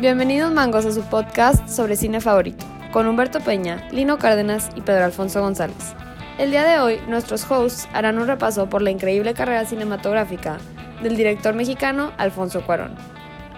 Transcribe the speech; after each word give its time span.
Bienvenidos 0.00 0.52
mangos 0.52 0.84
a 0.86 0.92
su 0.92 1.02
podcast 1.02 1.68
sobre 1.68 1.94
cine 1.94 2.20
favorito, 2.20 2.66
con 2.92 3.06
Humberto 3.06 3.38
Peña, 3.38 3.88
Lino 3.92 4.18
Cárdenas 4.18 4.70
y 4.74 4.80
Pedro 4.80 5.04
Alfonso 5.04 5.40
González. 5.40 5.94
El 6.36 6.50
día 6.50 6.64
de 6.64 6.80
hoy, 6.80 6.98
nuestros 7.06 7.48
hosts 7.48 7.88
harán 7.92 8.18
un 8.18 8.26
repaso 8.26 8.68
por 8.68 8.82
la 8.82 8.90
increíble 8.90 9.34
carrera 9.34 9.64
cinematográfica 9.64 10.58
del 11.00 11.16
director 11.16 11.54
mexicano 11.54 12.10
Alfonso 12.18 12.66
Cuarón. 12.66 12.96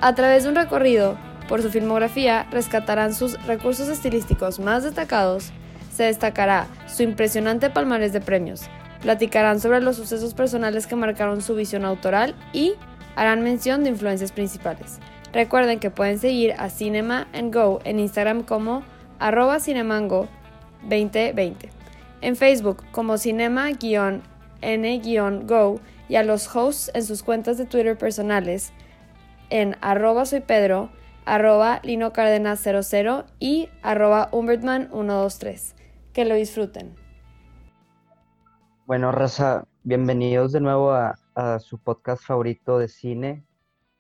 A 0.03 0.15
través 0.15 0.43
de 0.43 0.51
un 0.51 0.57
recorrido 0.57 1.17
por 1.49 1.63
su 1.63 1.71
filmografía, 1.71 2.47
rescatarán 2.51 3.15
sus 3.15 3.43
recursos 3.47 3.89
estilísticos 3.89 4.61
más 4.61 4.85
destacados, 4.85 5.53
se 5.91 6.03
destacará 6.03 6.67
su 6.87 7.03
impresionante 7.03 7.71
palmarés 7.71 8.13
de 8.13 8.21
premios, 8.21 8.65
platicarán 9.01 9.59
sobre 9.59 9.81
los 9.81 9.97
sucesos 9.97 10.35
personales 10.35 10.87
que 10.87 10.97
marcaron 10.97 11.41
su 11.41 11.55
visión 11.55 11.87
autoral 11.87 12.35
y 12.53 12.75
harán 13.17 13.43
mención 13.43 13.83
de 13.85 13.91
influencias 13.91 14.33
principales. 14.33 15.01
Recuerden 15.37 15.79
que 15.81 15.91
pueden 15.91 16.19
seguir 16.19 16.55
a 16.57 16.71
Cinema 16.71 17.27
Go 17.53 17.81
en 17.85 17.99
Instagram 17.99 18.43
como 18.43 18.83
arroba 19.19 19.59
cinemango2020, 19.59 21.69
en 22.23 22.37
Facebook 22.37 22.83
como 22.91 23.19
cinema-n-go 23.19 25.81
y 26.09 26.17
a 26.17 26.23
los 26.23 26.57
hosts 26.57 26.91
en 26.95 27.05
sus 27.05 27.23
cuentas 27.23 27.59
de 27.59 27.67
Twitter 27.67 27.99
personales 27.99 28.73
en 29.51 29.77
arroba 29.83 30.25
soy 30.25 30.41
Pedro, 30.41 30.89
arroba 31.27 31.81
Lino 31.83 32.13
00 32.15 33.27
y 33.39 33.69
arroba 33.83 34.31
Humbertman123. 34.31 35.75
Que 36.15 36.25
lo 36.25 36.35
disfruten. 36.35 36.95
Bueno, 38.87 39.13
Raza, 39.13 39.67
bienvenidos 39.83 40.53
de 40.53 40.63
nuevo 40.63 40.93
a 40.93 41.19
su 41.59 41.77
podcast 41.77 42.25
favorito 42.25 42.79
de 42.79 42.89
cine, 42.89 43.46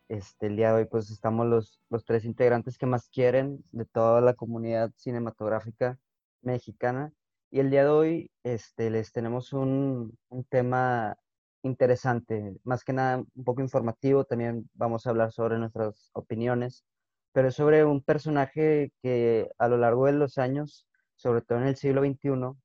este, 0.08 0.46
el 0.46 0.56
día 0.56 0.68
de 0.72 0.82
hoy 0.82 0.84
pues 0.86 1.10
estamos 1.10 1.46
los, 1.46 1.80
tres 2.04 2.24
integrantes 2.24 2.78
que 2.78 2.86
más 2.86 3.08
quieren 3.08 3.64
de 3.72 3.84
toda 3.84 4.20
la 4.20 4.34
comunidad 4.34 4.92
cinematográfica 4.96 5.98
mexicana. 6.42 7.12
Y 7.50 7.60
el 7.60 7.70
día 7.70 7.84
de 7.84 7.90
hoy 7.90 8.30
este, 8.44 8.90
les 8.90 9.12
tenemos 9.12 9.52
un, 9.52 10.16
un 10.28 10.44
tema 10.44 11.16
interesante, 11.62 12.56
más 12.64 12.84
que 12.84 12.92
nada 12.92 13.18
un 13.18 13.44
poco 13.44 13.60
informativo, 13.62 14.24
también 14.24 14.68
vamos 14.74 15.06
a 15.06 15.10
hablar 15.10 15.32
sobre 15.32 15.58
nuestras 15.58 16.10
opiniones, 16.12 16.84
pero 17.32 17.48
es 17.48 17.54
sobre 17.54 17.84
un 17.84 18.02
personaje 18.02 18.92
que 19.02 19.50
a 19.58 19.68
lo 19.68 19.76
largo 19.78 20.06
de 20.06 20.12
los 20.12 20.38
años, 20.38 20.86
sobre 21.16 21.42
todo 21.42 21.58
en 21.58 21.66
el 21.68 21.76
siglo 21.76 22.02
XXI, 22.02 22.56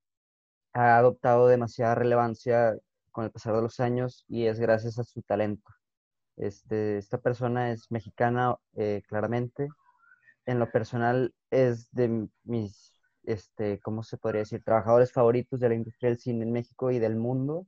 ha 0.73 0.97
adoptado 0.97 1.47
demasiada 1.47 1.95
relevancia 1.95 2.77
con 3.11 3.25
el 3.25 3.31
pasar 3.31 3.55
de 3.55 3.61
los 3.63 3.79
años 3.79 4.25
y 4.27 4.45
es 4.45 4.59
gracias 4.59 4.99
a 4.99 5.03
su 5.03 5.21
talento. 5.21 5.63
Este, 6.37 6.97
esta 6.97 7.19
persona 7.19 7.71
es 7.71 7.91
mexicana, 7.91 8.57
eh, 8.75 9.03
claramente. 9.07 9.69
En 10.45 10.59
lo 10.59 10.71
personal 10.71 11.33
es 11.49 11.91
de 11.91 12.27
mis, 12.43 12.99
este, 13.23 13.79
¿cómo 13.79 14.03
se 14.03 14.17
podría 14.17 14.39
decir? 14.39 14.63
Trabajadores 14.63 15.11
favoritos 15.11 15.59
de 15.59 15.69
la 15.69 15.75
industria 15.75 16.09
del 16.09 16.19
cine 16.19 16.43
en 16.43 16.51
México 16.51 16.91
y 16.91 16.99
del 16.99 17.15
mundo. 17.15 17.67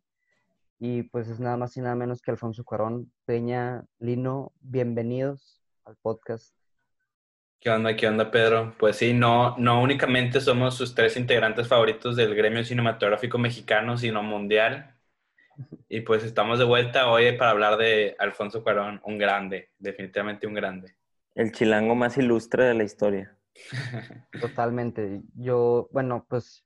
Y 0.80 1.04
pues 1.04 1.30
es 1.30 1.40
nada 1.40 1.56
más 1.56 1.78
y 1.78 1.82
nada 1.82 1.96
menos 1.96 2.22
que 2.22 2.32
Alfonso 2.32 2.64
Cuarón. 2.64 3.12
Peña, 3.26 3.86
Lino, 4.00 4.52
bienvenidos 4.60 5.62
al 5.86 5.96
podcast. 5.98 6.54
¿Qué 7.64 7.70
onda, 7.70 7.96
qué 7.96 8.08
onda, 8.10 8.30
Pedro? 8.30 8.76
Pues 8.78 8.98
sí, 8.98 9.14
no, 9.14 9.56
no 9.58 9.82
únicamente 9.82 10.42
somos 10.42 10.76
sus 10.76 10.94
tres 10.94 11.16
integrantes 11.16 11.66
favoritos 11.70 12.18
del 12.18 12.36
gremio 12.36 12.66
cinematográfico 12.66 13.38
mexicano, 13.38 13.98
sino 13.98 14.22
mundial. 14.22 14.93
Y 15.88 16.02
pues 16.02 16.24
estamos 16.24 16.60
de 16.60 16.66
vuelta 16.66 17.10
hoy 17.10 17.38
para 17.38 17.52
hablar 17.52 17.78
de 17.78 18.16
Alfonso 18.20 18.64
Cuarón, 18.64 19.02
un 19.04 19.18
grande, 19.18 19.70
definitivamente 19.78 20.48
un 20.48 20.54
grande. 20.54 20.96
El 21.36 21.52
chilango 21.52 21.96
más 21.96 22.18
ilustre 22.18 22.66
de 22.66 22.74
la 22.74 22.84
historia. 22.84 23.38
Totalmente. 24.42 25.22
Yo, 25.36 25.88
bueno, 25.92 26.26
pues 26.28 26.66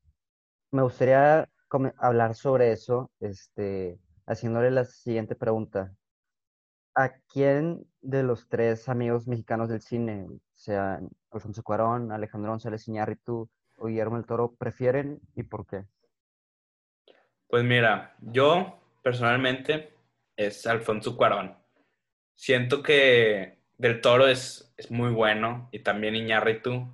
me 0.72 0.82
gustaría 0.82 1.50
hablar 1.98 2.36
sobre 2.36 2.72
eso, 2.72 3.12
este, 3.20 4.00
haciéndole 4.26 4.72
la 4.72 4.86
siguiente 4.86 5.36
pregunta. 5.36 5.94
¿A 6.96 7.14
quién 7.32 7.86
de 8.02 8.24
los 8.24 8.48
tres 8.48 8.90
amigos 8.90 9.28
mexicanos 9.28 9.70
del 9.70 9.82
cine, 9.82 10.28
sea 10.56 11.00
Alfonso 11.32 11.62
Cuarón, 11.64 12.12
Alejandro 12.12 12.52
González 12.52 12.88
Iñárritu 12.88 13.50
o 13.78 13.88
Guillermo 13.88 14.18
el 14.18 14.26
Toro, 14.26 14.56
prefieren 14.58 15.20
y 15.36 15.44
por 15.44 15.68
qué? 15.68 15.86
Pues 17.48 17.64
mira, 17.64 18.16
yo 18.20 18.78
personalmente 19.02 19.94
es 20.36 20.68
Alfonso 20.68 21.16
Cuarón. 21.16 21.58
Siento 22.36 22.84
que 22.84 23.60
Del 23.78 24.02
Toro 24.02 24.28
es, 24.28 24.74
es 24.76 24.92
muy 24.92 25.12
bueno 25.12 25.70
y 25.72 25.80
también 25.80 26.16
Iñárritu, 26.16 26.88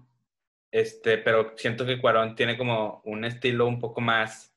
este, 0.72 1.18
pero 1.18 1.54
siento 1.58 1.86
que 1.86 2.00
Cuarón 2.00 2.36
tiene 2.36 2.58
como 2.58 3.02
un 3.04 3.26
estilo 3.26 3.66
un 3.68 3.80
poco 3.80 4.00
más 4.02 4.56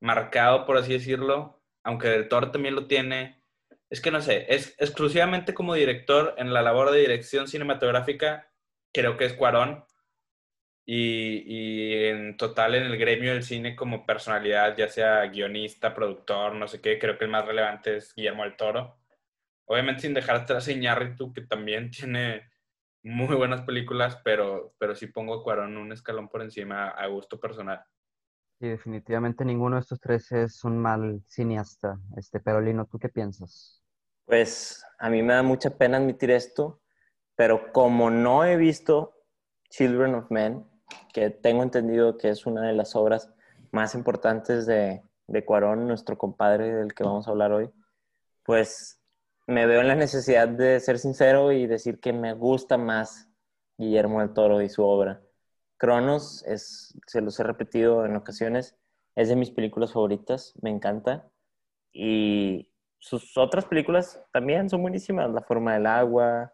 marcado, 0.00 0.64
por 0.64 0.76
así 0.76 0.92
decirlo, 0.92 1.60
aunque 1.82 2.08
Del 2.08 2.28
Toro 2.28 2.52
también 2.52 2.76
lo 2.76 2.86
tiene. 2.86 3.42
Es 3.90 4.00
que 4.00 4.12
no 4.12 4.20
sé, 4.20 4.46
es 4.48 4.76
exclusivamente 4.78 5.54
como 5.54 5.74
director 5.74 6.34
en 6.38 6.52
la 6.52 6.62
labor 6.62 6.92
de 6.92 7.00
dirección 7.00 7.48
cinematográfica, 7.48 8.48
creo 8.92 9.16
que 9.16 9.24
es 9.24 9.34
Cuarón, 9.34 9.84
y, 10.84 12.04
en 12.06 12.36
total 12.36 12.74
en 12.74 12.84
el 12.84 12.98
gremio 12.98 13.32
del 13.32 13.44
cine 13.44 13.76
como 13.76 14.04
personalidad, 14.04 14.76
ya 14.76 14.88
sea 14.88 15.26
guionista, 15.26 15.94
productor, 15.94 16.54
no 16.54 16.66
sé 16.68 16.80
qué, 16.80 16.98
creo 16.98 17.18
que 17.18 17.24
el 17.24 17.30
más 17.30 17.46
relevante 17.46 17.96
es 17.96 18.14
Guillermo 18.14 18.44
del 18.44 18.56
Toro. 18.56 18.98
Obviamente 19.66 20.02
sin 20.02 20.14
dejar 20.14 20.36
atrás 20.36 20.66
a 20.66 20.72
Iñárritu, 20.72 21.32
que 21.32 21.42
también 21.42 21.90
tiene 21.90 22.50
muy 23.04 23.34
buenas 23.34 23.62
películas, 23.62 24.20
pero, 24.24 24.74
pero 24.78 24.94
sí 24.94 25.06
pongo 25.06 25.34
a 25.34 25.42
Cuarón 25.42 25.76
un 25.76 25.92
escalón 25.92 26.28
por 26.28 26.42
encima 26.42 26.88
a 26.88 27.06
gusto 27.06 27.38
personal. 27.40 27.82
Sí, 28.60 28.68
definitivamente 28.68 29.44
ninguno 29.44 29.76
de 29.76 29.80
estos 29.82 30.00
tres 30.00 30.30
es 30.30 30.62
un 30.62 30.78
mal 30.78 31.20
cineasta. 31.26 31.98
Este, 32.16 32.38
pero 32.38 32.60
Lino, 32.60 32.86
¿tú 32.86 32.98
qué 32.98 33.08
piensas? 33.08 33.82
Pues 34.24 34.84
a 35.00 35.10
mí 35.10 35.20
me 35.20 35.34
da 35.34 35.42
mucha 35.42 35.76
pena 35.76 35.96
admitir 35.96 36.30
esto, 36.30 36.80
pero 37.34 37.72
como 37.72 38.08
no 38.08 38.44
he 38.44 38.56
visto 38.56 39.16
Children 39.70 40.14
of 40.14 40.30
Men, 40.30 40.71
que 41.12 41.30
tengo 41.30 41.62
entendido 41.62 42.16
que 42.16 42.28
es 42.28 42.46
una 42.46 42.66
de 42.66 42.72
las 42.72 42.96
obras 42.96 43.30
más 43.70 43.94
importantes 43.94 44.66
de, 44.66 45.02
de 45.26 45.44
Cuarón, 45.44 45.86
nuestro 45.86 46.18
compadre 46.18 46.74
del 46.74 46.94
que 46.94 47.04
vamos 47.04 47.26
a 47.26 47.30
hablar 47.30 47.52
hoy, 47.52 47.70
pues 48.44 49.00
me 49.46 49.66
veo 49.66 49.80
en 49.80 49.88
la 49.88 49.94
necesidad 49.94 50.48
de 50.48 50.78
ser 50.80 50.98
sincero 50.98 51.52
y 51.52 51.66
decir 51.66 52.00
que 52.00 52.12
me 52.12 52.34
gusta 52.34 52.78
más 52.78 53.28
Guillermo 53.78 54.20
del 54.20 54.32
Toro 54.32 54.62
y 54.62 54.68
su 54.68 54.84
obra. 54.84 55.22
Cronos, 55.76 56.44
es, 56.46 56.96
se 57.06 57.20
los 57.20 57.38
he 57.40 57.42
repetido 57.42 58.06
en 58.06 58.14
ocasiones, 58.14 58.76
es 59.14 59.28
de 59.28 59.36
mis 59.36 59.50
películas 59.50 59.92
favoritas, 59.92 60.54
me 60.62 60.70
encanta. 60.70 61.28
Y 61.92 62.70
sus 62.98 63.36
otras 63.36 63.64
películas 63.66 64.24
también 64.32 64.70
son 64.70 64.82
buenísimas, 64.82 65.30
La 65.30 65.42
forma 65.42 65.74
del 65.74 65.86
agua, 65.86 66.52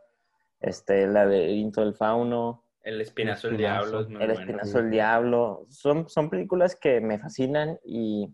este, 0.61 1.07
la 1.07 1.27
de 1.27 1.51
Into 1.53 1.83
del 1.83 1.95
Fauno, 1.95 2.65
el 2.89 3.03
Espinazo 3.03 3.49
del 3.49 3.59
Diablo. 3.59 4.01
el 4.01 4.31
Espinazo 4.31 4.79
del 4.79 4.91
Diablo. 4.91 5.67
Son, 5.69 6.09
son 6.09 6.31
películas 6.31 6.75
que 6.75 7.01
me 7.01 7.19
fascinan 7.19 7.79
y 7.85 8.33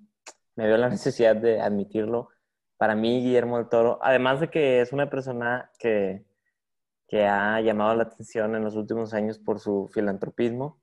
me 0.54 0.66
veo 0.66 0.76
la 0.76 0.88
necesidad 0.90 1.34
de 1.34 1.60
admitirlo. 1.60 2.28
Para 2.76 2.94
mí, 2.94 3.20
Guillermo 3.22 3.58
del 3.58 3.68
Toro, 3.68 3.98
además 4.00 4.40
de 4.40 4.50
que 4.50 4.80
es 4.80 4.92
una 4.92 5.10
persona 5.10 5.70
que, 5.78 6.24
que 7.08 7.24
ha 7.24 7.60
llamado 7.60 7.94
la 7.96 8.04
atención 8.04 8.54
en 8.54 8.64
los 8.64 8.76
últimos 8.76 9.12
años 9.12 9.38
por 9.38 9.58
su 9.58 9.90
filantropismo, 9.92 10.80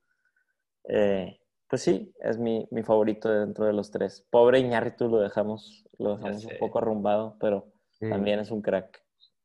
eh, 0.90 1.40
pues 1.70 1.82
sí, 1.82 2.14
es 2.20 2.38
mi, 2.38 2.68
mi, 2.72 2.84
favorito 2.84 3.30
dentro 3.30 3.66
de 3.66 3.74
los 3.74 3.92
tres. 3.92 4.28
Pobre 4.30 4.60
Iñárritu 4.60 5.08
lo 5.08 5.22
dejamos, 5.22 5.88
lo 5.98 6.18
dejamos 6.18 6.44
un 6.44 6.58
poco 6.60 6.80
arrumbado, 6.80 7.38
pero 7.40 7.72
también 8.00 8.40
es 8.40 8.52
un 8.52 8.62
crack. 8.62 9.02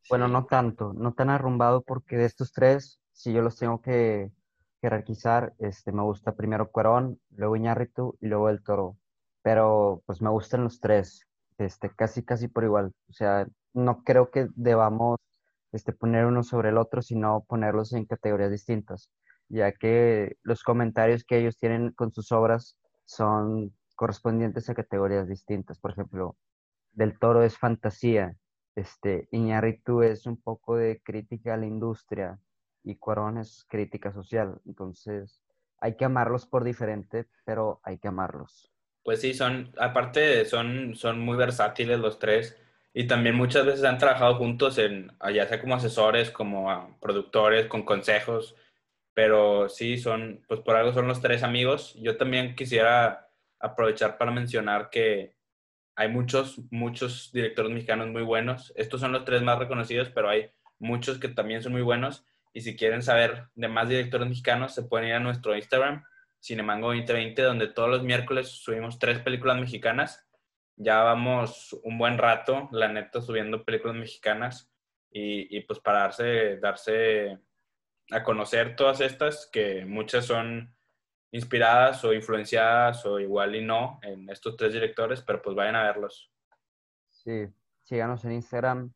Bueno, 0.09 0.27
no 0.27 0.47
tanto, 0.47 0.93
no 0.93 1.15
tan 1.15 1.31
arrumbado 1.31 1.83
porque 1.83 2.17
de 2.17 2.25
estos 2.25 2.53
tres, 2.53 3.01
si 3.17 3.33
yo 3.33 3.43
los 3.43 3.57
tengo 3.57 3.81
que 3.81 4.31
jerarquizar, 4.83 5.55
este, 5.59 5.91
me 5.91 6.03
gusta 6.03 6.37
primero 6.37 6.71
Cuarón, 6.71 7.19
luego 7.31 7.57
Iñárritu 7.57 8.17
y 8.21 8.27
luego 8.29 8.51
El 8.51 8.63
Toro. 8.63 8.99
Pero 9.43 10.03
pues 10.07 10.21
me 10.21 10.31
gustan 10.31 10.65
los 10.65 10.81
tres, 10.81 11.27
este, 11.59 11.91
casi, 11.91 12.23
casi 12.25 12.49
por 12.49 12.65
igual. 12.65 12.93
O 13.09 13.13
sea, 13.15 13.47
no 13.73 14.05
creo 14.05 14.31
que 14.31 14.49
debamos 14.55 15.19
este, 15.73 15.93
poner 15.93 16.27
uno 16.27 16.43
sobre 16.43 16.69
el 16.71 16.79
otro, 16.79 17.01
sino 17.03 17.45
ponerlos 17.49 17.95
en 17.95 18.05
categorías 18.05 18.51
distintas, 18.51 19.11
ya 19.49 19.73
que 19.73 20.37
los 20.43 20.63
comentarios 20.63 21.25
que 21.25 21.39
ellos 21.39 21.57
tienen 21.59 21.93
con 21.93 22.13
sus 22.13 22.33
obras 22.33 22.79
son 23.07 23.75
correspondientes 23.97 24.69
a 24.69 24.75
categorías 24.75 25.27
distintas. 25.29 25.79
Por 25.81 25.93
ejemplo, 25.93 26.37
Del 26.93 27.19
Toro 27.19 27.43
es 27.43 27.59
fantasía, 27.59 28.37
este, 28.75 29.27
Iñárritu 29.33 30.03
es 30.03 30.27
un 30.27 30.37
poco 30.37 30.77
de 30.77 31.01
crítica 31.03 31.55
a 31.55 31.57
la 31.57 31.67
industria, 31.67 32.39
y 32.87 32.97
Cuarón 32.97 33.39
es 33.39 33.67
crítica 33.69 34.13
social. 34.13 34.61
Entonces, 34.65 35.43
hay 35.81 35.97
que 35.97 36.05
amarlos 36.05 36.47
por 36.47 36.65
diferente, 36.65 37.27
pero 37.45 37.81
hay 37.83 37.99
que 37.99 38.09
amarlos. 38.09 38.73
Pues 39.03 39.21
sí, 39.21 39.35
son, 39.35 39.73
aparte, 39.79 40.45
son, 40.45 40.95
son 40.95 41.21
muy 41.21 41.37
versátiles 41.37 41.99
los 41.99 42.19
tres. 42.19 42.57
Y 42.95 43.07
también 43.07 43.35
muchas 43.35 43.67
veces 43.67 43.85
han 43.85 43.99
trabajado 43.99 44.37
juntos, 44.37 44.79
en, 44.79 45.13
ya 45.35 45.47
sea 45.47 45.61
como 45.61 45.75
asesores, 45.75 46.31
como 46.31 46.71
ah, 46.71 46.89
productores, 47.01 47.67
con 47.67 47.83
consejos, 47.83 48.57
pero 49.13 49.69
sí, 49.69 49.99
son, 49.99 50.43
pues 50.49 50.61
por 50.61 50.77
algo 50.77 50.93
son 50.93 51.09
los 51.09 51.21
tres 51.21 51.43
amigos. 51.43 51.95
Yo 52.01 52.17
también 52.17 52.55
quisiera 52.55 53.29
aprovechar 53.59 54.17
para 54.17 54.31
mencionar 54.31 54.91
que 54.91 55.37
hay 55.97 56.09
muchos, 56.09 56.61
muchos 56.71 57.33
directores 57.33 57.73
mexicanos 57.73 58.09
muy 58.09 58.23
buenos. 58.23 58.73
Estos 58.77 59.01
son 59.01 59.13
los 59.13 59.25
tres 59.25 59.43
más 59.43 59.59
reconocidos, 59.59 60.11
pero 60.11 60.29
hay 60.29 60.51
muchos 60.79 61.19
que 61.19 61.29
también 61.29 61.63
son 61.63 61.73
muy 61.73 61.83
buenos. 61.83 62.25
Y 62.53 62.61
si 62.63 62.77
quieren 62.77 63.03
saber 63.03 63.49
de 63.55 63.69
más 63.69 63.89
directores 63.89 64.29
mexicanos, 64.29 64.75
se 64.75 64.83
pueden 64.83 65.09
ir 65.09 65.15
a 65.15 65.21
nuestro 65.21 65.55
Instagram, 65.55 66.05
Cinemango 66.43 66.89
2020, 66.89 67.43
donde 67.43 67.69
todos 67.69 67.89
los 67.89 68.03
miércoles 68.03 68.49
subimos 68.49 68.99
tres 68.99 69.19
películas 69.21 69.59
mexicanas. 69.59 70.27
Ya 70.77 71.03
vamos 71.03 71.79
un 71.85 71.99
buen 71.99 72.19
rato, 72.19 72.69
la 72.73 72.89
neta, 72.89 73.21
subiendo 73.21 73.65
películas 73.65 73.97
mexicanas. 73.97 74.73
Y, 75.11 75.57
y 75.57 75.61
pues 75.63 75.81
para 75.81 76.01
darse, 76.01 76.59
darse 76.59 77.39
a 78.11 78.23
conocer 78.23 78.77
todas 78.77 79.01
estas, 79.01 79.49
que 79.53 79.85
muchas 79.85 80.27
son 80.27 80.75
inspiradas 81.33 82.05
o 82.05 82.13
influenciadas 82.13 83.05
o 83.05 83.21
igual 83.21 83.55
y 83.55 83.65
no 83.65 83.99
en 84.03 84.29
estos 84.31 84.57
tres 84.57 84.73
directores, 84.73 85.23
pero 85.23 85.43
pues 85.43 85.57
vayan 85.57 85.77
a 85.77 85.83
verlos. 85.83 86.31
Sí, 87.11 87.49
síganos 87.83 88.25
en 88.25 88.33
Instagram 88.33 88.93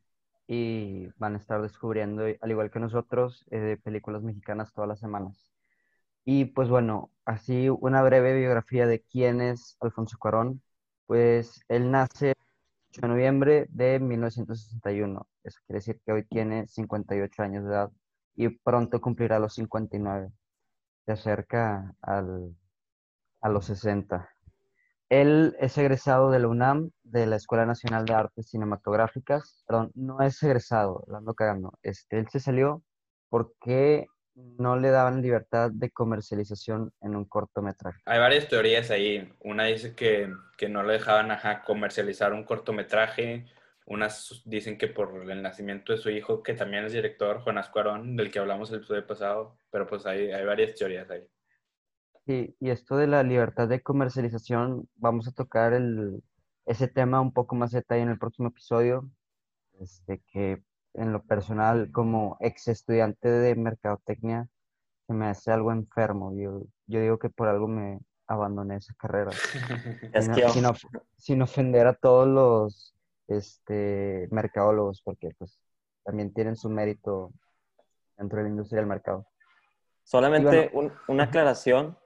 y 0.52 1.06
van 1.16 1.34
a 1.36 1.38
estar 1.38 1.62
descubriendo, 1.62 2.24
al 2.40 2.50
igual 2.50 2.72
que 2.72 2.80
nosotros, 2.80 3.46
eh, 3.52 3.78
películas 3.84 4.22
mexicanas 4.24 4.72
todas 4.72 4.88
las 4.88 4.98
semanas. 4.98 5.52
Y 6.24 6.46
pues 6.46 6.68
bueno, 6.68 7.12
así 7.24 7.68
una 7.70 8.02
breve 8.02 8.36
biografía 8.36 8.86
de 8.88 9.00
quién 9.02 9.40
es 9.40 9.76
Alfonso 9.80 10.18
Cuarón. 10.18 10.62
Pues 11.06 11.62
él 11.68 11.90
nace 11.92 12.30
el 12.30 12.34
8 12.90 13.00
de 13.02 13.08
noviembre 13.08 13.66
de 13.70 14.00
1961. 14.00 15.28
Eso 15.44 15.60
quiere 15.66 15.78
decir 15.78 16.00
que 16.04 16.12
hoy 16.12 16.24
tiene 16.24 16.66
58 16.66 17.42
años 17.44 17.64
de 17.64 17.70
edad 17.70 17.92
y 18.34 18.48
pronto 18.48 19.00
cumplirá 19.00 19.38
los 19.38 19.54
59 19.54 20.32
se 21.06 21.12
acerca 21.12 21.94
al, 22.02 22.56
a 23.40 23.48
los 23.48 23.66
60. 23.66 24.28
Él 25.10 25.56
es 25.58 25.76
egresado 25.76 26.30
de 26.30 26.38
la 26.38 26.46
UNAM, 26.46 26.92
de 27.02 27.26
la 27.26 27.34
Escuela 27.34 27.66
Nacional 27.66 28.04
de 28.04 28.14
Artes 28.14 28.48
Cinematográficas. 28.48 29.64
Perdón, 29.66 29.90
no 29.96 30.22
es 30.22 30.40
egresado, 30.44 31.02
lo 31.08 31.16
ando 31.16 31.34
cagando. 31.34 31.76
Este, 31.82 32.18
él 32.18 32.28
se 32.28 32.38
salió 32.38 32.84
porque 33.28 34.06
no 34.36 34.76
le 34.76 34.90
daban 34.90 35.20
libertad 35.20 35.72
de 35.72 35.90
comercialización 35.90 36.92
en 37.00 37.16
un 37.16 37.24
cortometraje. 37.24 38.00
Hay 38.06 38.20
varias 38.20 38.48
teorías 38.48 38.92
ahí. 38.92 39.28
Una 39.40 39.64
dice 39.64 39.96
que, 39.96 40.32
que 40.56 40.68
no 40.68 40.84
le 40.84 40.94
dejaban 40.94 41.36
comercializar 41.66 42.32
un 42.32 42.44
cortometraje. 42.44 43.46
Unas 43.86 44.42
dicen 44.44 44.78
que 44.78 44.86
por 44.86 45.28
el 45.28 45.42
nacimiento 45.42 45.92
de 45.92 45.98
su 45.98 46.10
hijo, 46.10 46.40
que 46.44 46.54
también 46.54 46.84
es 46.84 46.92
director, 46.92 47.40
Juan 47.40 47.60
Cuarón, 47.72 48.14
del 48.14 48.30
que 48.30 48.38
hablamos 48.38 48.70
el 48.70 48.76
episodio 48.76 49.04
pasado, 49.04 49.56
pero 49.72 49.88
pues 49.88 50.06
hay, 50.06 50.30
hay 50.30 50.44
varias 50.44 50.76
teorías 50.76 51.10
ahí. 51.10 51.26
Sí, 52.26 52.54
y 52.60 52.70
esto 52.70 52.96
de 52.96 53.06
la 53.06 53.22
libertad 53.22 53.68
de 53.68 53.82
comercialización, 53.82 54.88
vamos 54.96 55.26
a 55.26 55.32
tocar 55.32 55.72
el, 55.72 56.22
ese 56.66 56.88
tema 56.88 57.20
un 57.20 57.32
poco 57.32 57.54
más 57.54 57.72
detalle 57.72 58.02
en 58.02 58.10
el 58.10 58.18
próximo 58.18 58.48
episodio, 58.48 59.08
este, 59.80 60.22
que 60.32 60.62
en 60.94 61.12
lo 61.12 61.22
personal, 61.22 61.90
como 61.92 62.36
ex 62.40 62.68
estudiante 62.68 63.28
de 63.28 63.54
mercadotecnia, 63.54 64.48
se 65.06 65.14
me 65.14 65.26
hace 65.26 65.50
algo 65.50 65.72
enfermo. 65.72 66.32
Yo, 66.36 66.62
yo 66.86 67.00
digo 67.00 67.18
que 67.18 67.30
por 67.30 67.48
algo 67.48 67.66
me 67.66 68.00
abandoné 68.26 68.76
esa 68.76 68.94
carrera. 68.94 69.30
sin 71.16 71.42
ofender 71.42 71.86
a 71.86 71.94
todos 71.94 72.28
los 72.28 72.94
este, 73.28 74.28
mercadólogos, 74.30 75.02
porque 75.02 75.30
pues 75.38 75.58
también 76.04 76.32
tienen 76.32 76.56
su 76.56 76.68
mérito 76.68 77.32
dentro 78.16 78.38
de 78.38 78.44
la 78.44 78.50
industria 78.50 78.80
del 78.80 78.88
mercado. 78.88 79.26
Solamente 80.04 80.72
una 81.08 81.24
aclaración. 81.24 81.96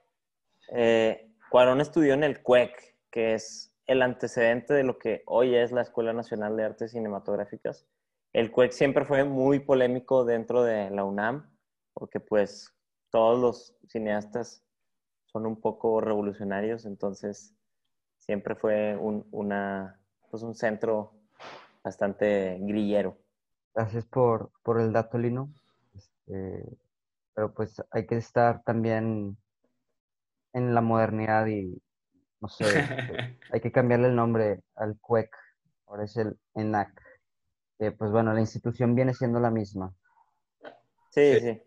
Eh, 0.69 1.31
estudió 1.79 2.13
en 2.13 2.23
el 2.23 2.41
CUEC, 2.41 2.97
que 3.11 3.33
es 3.33 3.73
el 3.85 4.01
antecedente 4.01 4.73
de 4.73 4.83
lo 4.83 4.97
que 4.97 5.23
hoy 5.25 5.55
es 5.55 5.71
la 5.71 5.81
Escuela 5.81 6.11
Nacional 6.11 6.57
de 6.57 6.65
Artes 6.65 6.91
Cinematográficas. 6.91 7.87
El 8.33 8.51
CUEC 8.51 8.71
siempre 8.71 9.05
fue 9.05 9.23
muy 9.23 9.59
polémico 9.59 10.25
dentro 10.25 10.63
de 10.63 10.89
la 10.89 11.05
UNAM, 11.05 11.49
porque 11.93 12.19
pues 12.19 12.73
todos 13.09 13.39
los 13.39 13.77
cineastas 13.87 14.63
son 15.25 15.45
un 15.45 15.61
poco 15.61 16.01
revolucionarios, 16.01 16.85
entonces 16.85 17.55
siempre 18.17 18.55
fue 18.55 18.97
un, 18.97 19.27
una, 19.31 20.01
pues 20.29 20.43
un 20.43 20.55
centro 20.55 21.13
bastante 21.83 22.57
grillero. 22.59 23.17
Gracias 23.73 24.05
por, 24.05 24.51
por 24.63 24.81
el 24.81 24.91
dato, 24.91 25.17
Lino. 25.17 25.53
Este, 25.93 26.77
pero 27.33 27.53
pues 27.53 27.81
hay 27.91 28.05
que 28.07 28.17
estar 28.17 28.63
también 28.63 29.37
en 30.55 30.73
la 30.73 30.81
modernidad 30.81 31.45
y, 31.47 31.81
no 32.39 32.47
sé, 32.47 32.65
hay 33.51 33.59
que 33.59 33.71
cambiarle 33.71 34.07
el 34.07 34.15
nombre 34.15 34.61
al 34.75 34.97
CUEC, 34.99 35.29
ahora 35.85 36.05
es 36.05 36.15
el 36.15 36.39
ENAC. 36.55 36.89
pues 37.77 38.11
bueno, 38.11 38.33
la 38.33 38.39
institución 38.39 38.95
viene 38.95 39.13
siendo 39.13 39.39
la 39.39 39.51
misma. 39.51 39.93
Sí, 41.11 41.39
sí. 41.39 41.61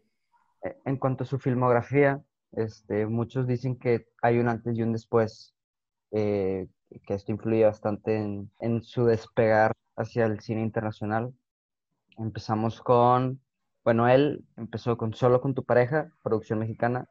E, 0.63 0.81
en 0.85 0.97
cuanto 0.97 1.25
a 1.25 1.27
su 1.27 1.39
filmografía, 1.39 2.21
este, 2.53 3.07
muchos 3.07 3.47
dicen 3.47 3.79
que 3.79 4.09
hay 4.23 4.39
un 4.39 4.49
antes 4.49 4.77
y 4.77 4.83
un 4.83 4.93
después, 4.93 5.55
eh, 6.11 6.67
que 7.07 7.15
esto 7.15 7.31
influye 7.31 7.65
bastante 7.65 8.17
en, 8.17 8.51
en 8.61 8.83
su 8.83 9.05
despegar 9.05 9.73
hacia 9.97 10.25
el 10.25 10.41
cine 10.41 10.63
internacional. 10.63 11.35
Empezamos 12.17 12.81
con, 12.81 13.43
bueno, 13.85 14.09
él 14.09 14.47
empezó 14.57 14.97
con 14.97 15.13
Solo 15.13 15.43
con 15.43 15.55
tu 15.55 15.65
pareja, 15.65 16.11
producción 16.23 16.61
mexicana. 16.61 17.07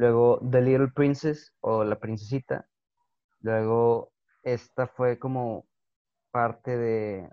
Luego 0.00 0.40
The 0.50 0.62
Little 0.62 0.88
Princess 0.88 1.54
o 1.60 1.84
La 1.84 1.98
Princesita. 1.98 2.66
Luego 3.40 4.12
esta 4.42 4.86
fue 4.86 5.18
como 5.18 5.66
parte 6.30 6.78
de, 6.78 7.30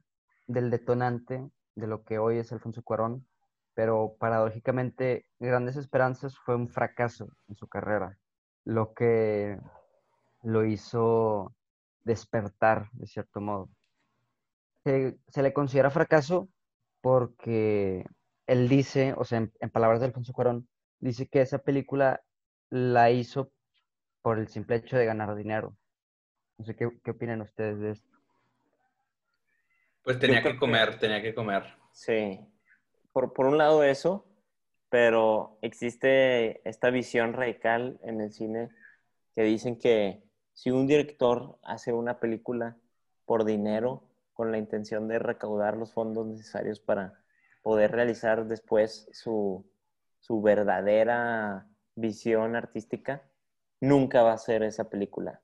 del 0.47 0.69
detonante 0.69 1.49
de 1.75 1.87
lo 1.87 2.03
que 2.03 2.19
hoy 2.19 2.39
es 2.39 2.51
Alfonso 2.51 2.83
Cuarón. 2.83 3.25
Pero 3.73 4.17
paradójicamente, 4.19 5.29
Grandes 5.39 5.77
Esperanzas 5.77 6.37
fue 6.37 6.55
un 6.55 6.67
fracaso 6.67 7.29
en 7.47 7.55
su 7.55 7.69
carrera. 7.69 8.17
Lo 8.65 8.93
que 8.93 9.57
lo 10.43 10.65
hizo 10.65 11.55
despertar, 12.03 12.89
de 12.91 13.07
cierto 13.07 13.39
modo 13.39 13.69
se, 15.27 15.41
le 15.41 15.53
considera 15.53 15.89
fracaso 15.89 16.49
porque 17.01 18.05
él 18.47 18.69
dice, 18.69 19.13
o 19.17 19.23
sea, 19.23 19.39
en, 19.39 19.69
palabras 19.71 19.99
de 19.99 20.07
Alfonso 20.07 20.33
Cuarón, 20.33 20.67
dice 20.99 21.27
que 21.27 21.41
esa 21.41 21.59
película 21.59 22.21
la 22.69 23.11
hizo 23.11 23.51
por 24.21 24.39
el 24.39 24.47
simple 24.47 24.77
hecho 24.77 24.97
de 24.97 25.05
ganar 25.05 25.35
dinero. 25.35 25.75
No 26.57 26.65
sé 26.65 26.75
qué, 26.75 26.89
qué 27.03 27.11
opinan 27.11 27.41
ustedes 27.41 27.79
de 27.79 27.91
esto. 27.91 28.17
Pues 30.03 30.19
tenía 30.19 30.41
que 30.41 30.57
comer, 30.57 30.97
tenía 30.99 31.21
que 31.21 31.33
comer. 31.33 31.63
Sí. 31.91 32.39
Por, 33.11 33.33
por 33.33 33.45
un 33.47 33.57
lado 33.57 33.83
eso, 33.83 34.25
pero 34.89 35.57
existe 35.61 36.67
esta 36.67 36.89
visión 36.89 37.33
radical 37.33 37.99
en 38.03 38.21
el 38.21 38.31
cine 38.31 38.69
que 39.35 39.43
dicen 39.43 39.77
que 39.77 40.23
si 40.53 40.71
un 40.71 40.87
director 40.87 41.59
hace 41.63 41.93
una 41.93 42.19
película 42.19 42.77
por 43.25 43.45
dinero, 43.45 44.07
con 44.33 44.51
la 44.51 44.59
intención 44.59 45.07
de 45.07 45.19
recaudar 45.19 45.75
los 45.75 45.93
fondos 45.93 46.27
necesarios 46.27 46.79
para 46.79 47.19
poder 47.63 47.91
realizar 47.91 48.45
después 48.45 49.09
su, 49.11 49.65
verdadera 50.29 51.67
visión 51.97 52.55
artística, 52.55 53.23
nunca 53.81 54.23
va 54.23 54.31
a 54.31 54.37
ser 54.37 54.63
esa 54.63 54.89
película, 54.89 55.41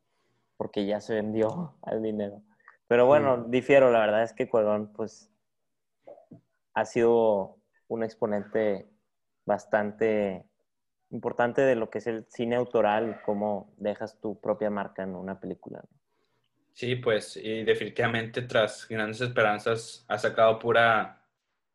porque 0.55 0.85
ya 0.85 1.01
se 1.01 1.15
vendió 1.15 1.75
al 1.81 2.01
dinero. 2.01 2.41
Pero 2.87 3.05
bueno, 3.05 3.45
difiero, 3.47 3.91
la 3.91 3.99
verdad 3.99 4.23
es 4.23 4.33
que 4.33 4.47
Cuarón, 4.47 4.93
pues, 4.93 5.29
ha 6.73 6.85
sido 6.85 7.57
un 7.87 8.03
exponente 8.03 8.87
bastante 9.45 10.45
importante 11.09 11.61
de 11.61 11.75
lo 11.75 11.89
que 11.89 11.99
es 11.99 12.07
el 12.07 12.25
cine 12.27 12.55
autoral 12.55 13.21
cómo 13.25 13.73
dejas 13.77 14.19
tu 14.19 14.39
propia 14.39 14.69
marca 14.69 15.03
en 15.03 15.15
una 15.15 15.39
película. 15.39 15.83
Sí, 16.73 16.95
pues, 16.95 17.37
y 17.37 17.63
definitivamente 17.63 18.41
tras 18.41 18.87
grandes 18.87 19.21
esperanzas 19.21 20.05
ha 20.07 20.17
sacado 20.17 20.57
pura, 20.57 21.23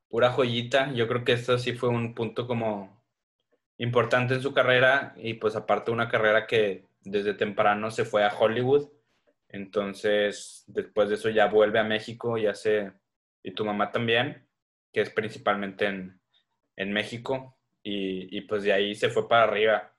pura 0.08 0.30
joyita. 0.32 0.92
Yo 0.92 1.06
creo 1.06 1.24
que 1.24 1.32
esto 1.32 1.56
sí 1.56 1.72
fue 1.72 1.88
un 1.88 2.14
punto 2.14 2.48
como 2.48 2.97
importante 3.78 4.34
en 4.34 4.42
su 4.42 4.52
carrera 4.52 5.14
y 5.16 5.34
pues 5.34 5.56
aparte 5.56 5.90
una 5.90 6.08
carrera 6.08 6.46
que 6.46 6.84
desde 7.02 7.34
temprano 7.34 7.90
se 7.90 8.04
fue 8.04 8.24
a 8.24 8.36
Hollywood. 8.36 8.88
Entonces, 9.48 10.64
después 10.66 11.08
de 11.08 11.14
eso 11.14 11.30
ya 11.30 11.46
vuelve 11.46 11.78
a 11.78 11.84
México 11.84 12.36
y 12.36 12.46
hace, 12.46 12.92
y 13.42 13.52
tu 13.52 13.64
mamá 13.64 13.90
también, 13.90 14.46
que 14.92 15.00
es 15.00 15.10
principalmente 15.10 15.86
en, 15.86 16.20
en 16.76 16.92
México, 16.92 17.56
y, 17.82 18.36
y, 18.36 18.42
pues 18.42 18.64
de 18.64 18.72
ahí 18.72 18.94
se 18.94 19.08
fue 19.08 19.28
para 19.28 19.44
arriba. 19.44 19.94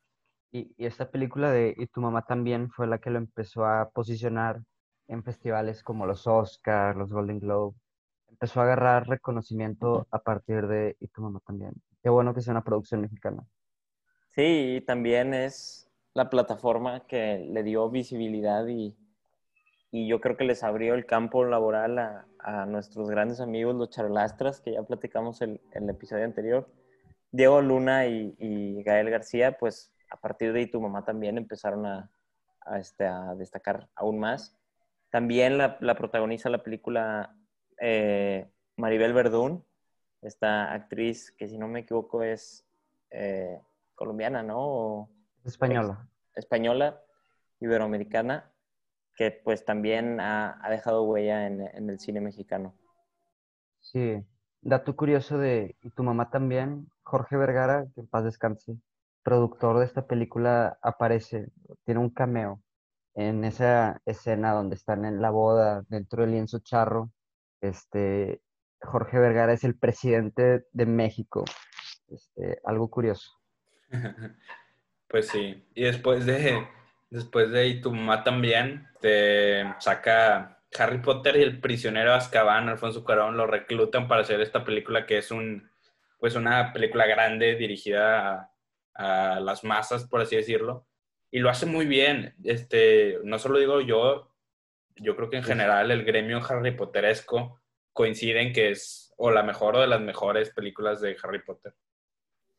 Y, 0.51 0.73
y 0.77 0.85
esta 0.85 1.09
película 1.09 1.51
de 1.51 1.73
Y 1.77 1.87
tu 1.87 2.01
mamá 2.01 2.23
también 2.23 2.69
fue 2.69 2.85
la 2.85 2.99
que 2.99 3.09
lo 3.09 3.17
empezó 3.17 3.65
a 3.65 3.89
posicionar 3.89 4.59
en 5.07 5.23
festivales 5.23 5.81
como 5.81 6.05
los 6.05 6.27
Oscars, 6.27 6.97
los 6.97 7.11
Golden 7.11 7.39
Globe, 7.39 7.75
empezó 8.27 8.59
a 8.59 8.63
agarrar 8.63 9.07
reconocimiento 9.07 10.07
a 10.11 10.19
partir 10.19 10.67
de 10.67 10.95
Y 10.99 11.07
tu 11.07 11.21
mamá 11.21 11.39
también. 11.45 11.73
Qué 12.03 12.09
bueno 12.09 12.33
que 12.33 12.41
sea 12.41 12.51
una 12.51 12.63
producción 12.63 13.01
mexicana. 13.01 13.43
Sí, 14.29 14.83
también 14.85 15.33
es 15.33 15.89
la 16.13 16.29
plataforma 16.29 17.05
que 17.07 17.39
le 17.49 17.63
dio 17.63 17.89
visibilidad 17.89 18.65
y, 18.67 18.95
y 19.91 20.07
yo 20.07 20.21
creo 20.21 20.37
que 20.37 20.43
les 20.43 20.63
abrió 20.63 20.93
el 20.93 21.05
campo 21.05 21.45
laboral 21.45 21.97
a, 21.99 22.27
a 22.39 22.65
nuestros 22.65 23.09
grandes 23.09 23.39
amigos, 23.41 23.75
los 23.75 23.89
charlastras, 23.89 24.61
que 24.61 24.73
ya 24.73 24.83
platicamos 24.83 25.41
el, 25.41 25.61
el, 25.73 25.89
episodio 25.89 26.25
anterior. 26.25 26.69
Diego 27.31 27.61
Luna 27.61 28.07
y, 28.07 28.83
Gael 28.83 29.09
García, 29.09 29.57
pues 29.57 29.91
a 30.09 30.17
partir 30.17 30.53
de 30.53 30.59
ahí 30.59 30.67
tu 30.67 30.81
mamá 30.81 31.05
también 31.05 31.37
empezaron 31.37 31.85
a, 31.85 32.09
este, 32.79 33.05
a 33.05 33.35
destacar 33.35 33.89
aún 33.95 34.19
más. 34.19 34.55
También 35.11 35.57
la, 35.57 35.77
la 35.81 35.95
protagoniza 35.95 36.49
la 36.49 36.63
película 36.63 37.35
eh, 37.79 38.49
Maribel 38.77 39.13
Verdún, 39.13 39.65
esta 40.21 40.73
actriz 40.73 41.31
que 41.31 41.47
si 41.47 41.57
no 41.57 41.67
me 41.67 41.81
equivoco 41.81 42.23
es 42.23 42.65
eh, 43.11 43.61
colombiana, 43.99 44.41
¿no? 44.41 44.57
O, 44.57 45.09
española. 45.43 46.07
Española, 46.33 47.03
iberoamericana, 47.59 48.49
que 49.15 49.31
pues 49.31 49.65
también 49.65 50.21
ha, 50.21 50.57
ha 50.65 50.69
dejado 50.69 51.03
huella 51.03 51.45
en, 51.47 51.61
en, 51.61 51.89
el 51.89 51.99
cine 51.99 52.21
mexicano. 52.21 52.73
Sí, 53.81 54.23
dato 54.61 54.95
curioso 54.95 55.37
de 55.37 55.75
y 55.81 55.89
tu 55.89 56.03
mamá 56.03 56.29
también, 56.29 56.89
Jorge 57.03 57.35
Vergara, 57.35 57.87
que 57.93 58.01
en 58.01 58.07
paz 58.07 58.23
descanse, 58.23 58.77
productor 59.21 59.79
de 59.79 59.85
esta 59.85 60.07
película, 60.07 60.79
aparece, 60.81 61.51
tiene 61.83 61.99
un 61.99 62.09
cameo 62.09 62.61
en 63.15 63.43
esa 63.43 64.01
escena 64.05 64.53
donde 64.53 64.75
están 64.75 65.03
en 65.03 65.21
la 65.21 65.29
boda 65.29 65.83
dentro 65.89 66.21
del 66.21 66.31
lienzo 66.31 66.59
charro. 66.59 67.11
Este, 67.59 68.41
Jorge 68.81 69.19
Vergara 69.19 69.51
es 69.51 69.65
el 69.65 69.77
presidente 69.77 70.65
de 70.71 70.85
México. 70.85 71.43
Este, 72.07 72.61
algo 72.63 72.89
curioso. 72.89 73.38
Pues 75.07 75.27
sí. 75.27 75.63
Y 75.73 75.83
después 75.85 76.27
de, 76.27 76.67
después 77.09 77.49
de 77.49 77.67
y 77.67 77.81
tu 77.81 77.91
mamá 77.91 78.23
también 78.23 78.87
te 79.01 79.63
saca 79.79 80.61
Harry 80.77 80.99
Potter 80.99 81.35
y 81.37 81.41
el 81.41 81.59
prisionero 81.59 82.13
Azkaban, 82.13 82.69
Alfonso 82.69 83.03
Cuarón, 83.03 83.35
lo 83.35 83.47
reclutan 83.47 84.07
para 84.07 84.21
hacer 84.21 84.39
esta 84.39 84.63
película 84.63 85.07
que 85.07 85.17
es 85.17 85.31
un, 85.31 85.67
pues 86.19 86.35
una 86.35 86.71
película 86.73 87.07
grande 87.07 87.55
dirigida 87.55 88.51
a, 88.93 89.33
a 89.35 89.39
las 89.39 89.63
masas, 89.63 90.05
por 90.07 90.21
así 90.21 90.35
decirlo. 90.35 90.85
Y 91.31 91.39
lo 91.39 91.49
hace 91.49 91.65
muy 91.65 91.87
bien. 91.87 92.35
Este, 92.43 93.19
no 93.23 93.39
solo 93.39 93.57
digo 93.57 93.81
yo, 93.81 94.31
yo 94.95 95.15
creo 95.15 95.29
que 95.29 95.37
en 95.37 95.43
general 95.43 95.89
el 95.89 96.03
gremio 96.05 96.39
Harry 96.47 96.71
Potteresco 96.71 97.59
coincide 97.93 98.41
en 98.41 98.53
que 98.53 98.71
es 98.71 99.13
o 99.17 99.31
la 99.31 99.43
mejor 99.43 99.75
o 99.75 99.81
de 99.81 99.87
las 99.87 100.01
mejores 100.01 100.51
películas 100.51 101.01
de 101.01 101.17
Harry 101.21 101.41
Potter. 101.41 101.73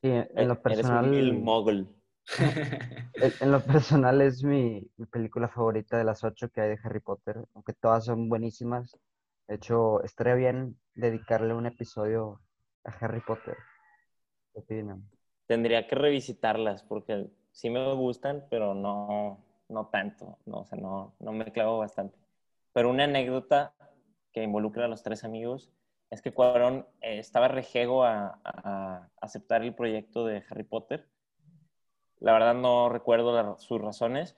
Sí, 0.03 0.09
en 0.11 0.49
lo 0.49 0.61
personal. 0.61 1.15
Eres 1.15 1.31
un 1.31 1.45
mogul. 1.45 1.89
en 3.41 3.53
lo 3.53 3.61
personal 3.61 4.21
es 4.21 4.43
mi, 4.45 4.89
mi, 4.97 5.07
película 5.07 5.49
favorita 5.49 5.99
de 5.99 6.05
las 6.05 6.23
ocho 6.25 6.49
que 6.49 6.61
hay 6.61 6.71
de 6.71 6.79
Harry 6.83 7.01
Potter, 7.01 7.45
aunque 7.55 7.73
todas 7.73 8.05
son 8.05 8.29
buenísimas. 8.29 8.97
De 9.49 9.57
hecho, 9.57 10.03
estaría 10.05 10.35
bien 10.35 10.79
dedicarle 10.95 11.55
un 11.55 11.67
episodio 11.67 12.41
a 12.85 12.91
Harry 13.01 13.21
Potter. 13.21 13.57
¿Qué 14.53 14.61
opinan? 14.61 15.11
Tendría 15.47 15.87
que 15.87 15.97
revisitarlas 15.97 16.83
porque 16.85 17.29
sí 17.51 17.69
me 17.69 17.93
gustan, 17.95 18.47
pero 18.49 18.75
no, 18.75 19.45
no 19.69 19.87
tanto. 19.89 20.39
No, 20.47 20.61
o 20.61 20.65
sea, 20.65 20.79
no, 20.79 21.15
no 21.19 21.33
me 21.33 21.51
clavo 21.53 21.79
bastante. 21.79 22.17
Pero 22.73 22.91
una 22.91 23.05
anécdota 23.05 23.75
que 24.33 24.43
involucra 24.43 24.85
a 24.85 24.89
los 24.89 25.03
tres 25.03 25.25
amigos 25.25 25.73
es 26.11 26.23
que 26.23 26.33
Cuarón 26.33 26.87
eh, 27.01 27.19
estaba 27.19 27.49
rejego 27.49 28.05
a, 28.05 28.41
a, 28.45 29.09
aceptar 29.21 29.63
el 29.63 29.75
proyecto 29.75 30.27
de 30.27 30.43
Harry 30.51 30.65
Potter. 30.65 31.09
La 32.19 32.33
verdad 32.33 32.55
no 32.55 32.89
recuerdo 32.89 33.33
la, 33.33 33.57
sus 33.59 33.81
razones, 33.81 34.37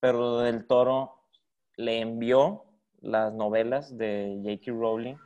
pero 0.00 0.38
Del 0.38 0.66
Toro 0.66 1.16
le 1.76 2.00
envió 2.00 2.64
las 3.00 3.32
novelas 3.32 3.96
de 3.96 4.40
J.K. 4.44 4.78
Rowling 4.78 5.16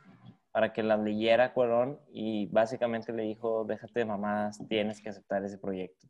para 0.51 0.73
que 0.73 0.83
las 0.83 0.99
leyera 0.99 1.53
Cuarón 1.53 1.99
y 2.11 2.47
básicamente 2.47 3.13
le 3.13 3.23
dijo, 3.23 3.65
déjate 3.65 3.99
de 3.99 4.05
mamás, 4.05 4.59
tienes 4.67 5.01
que 5.01 5.09
aceptar 5.09 5.43
ese 5.43 5.57
proyecto. 5.57 6.07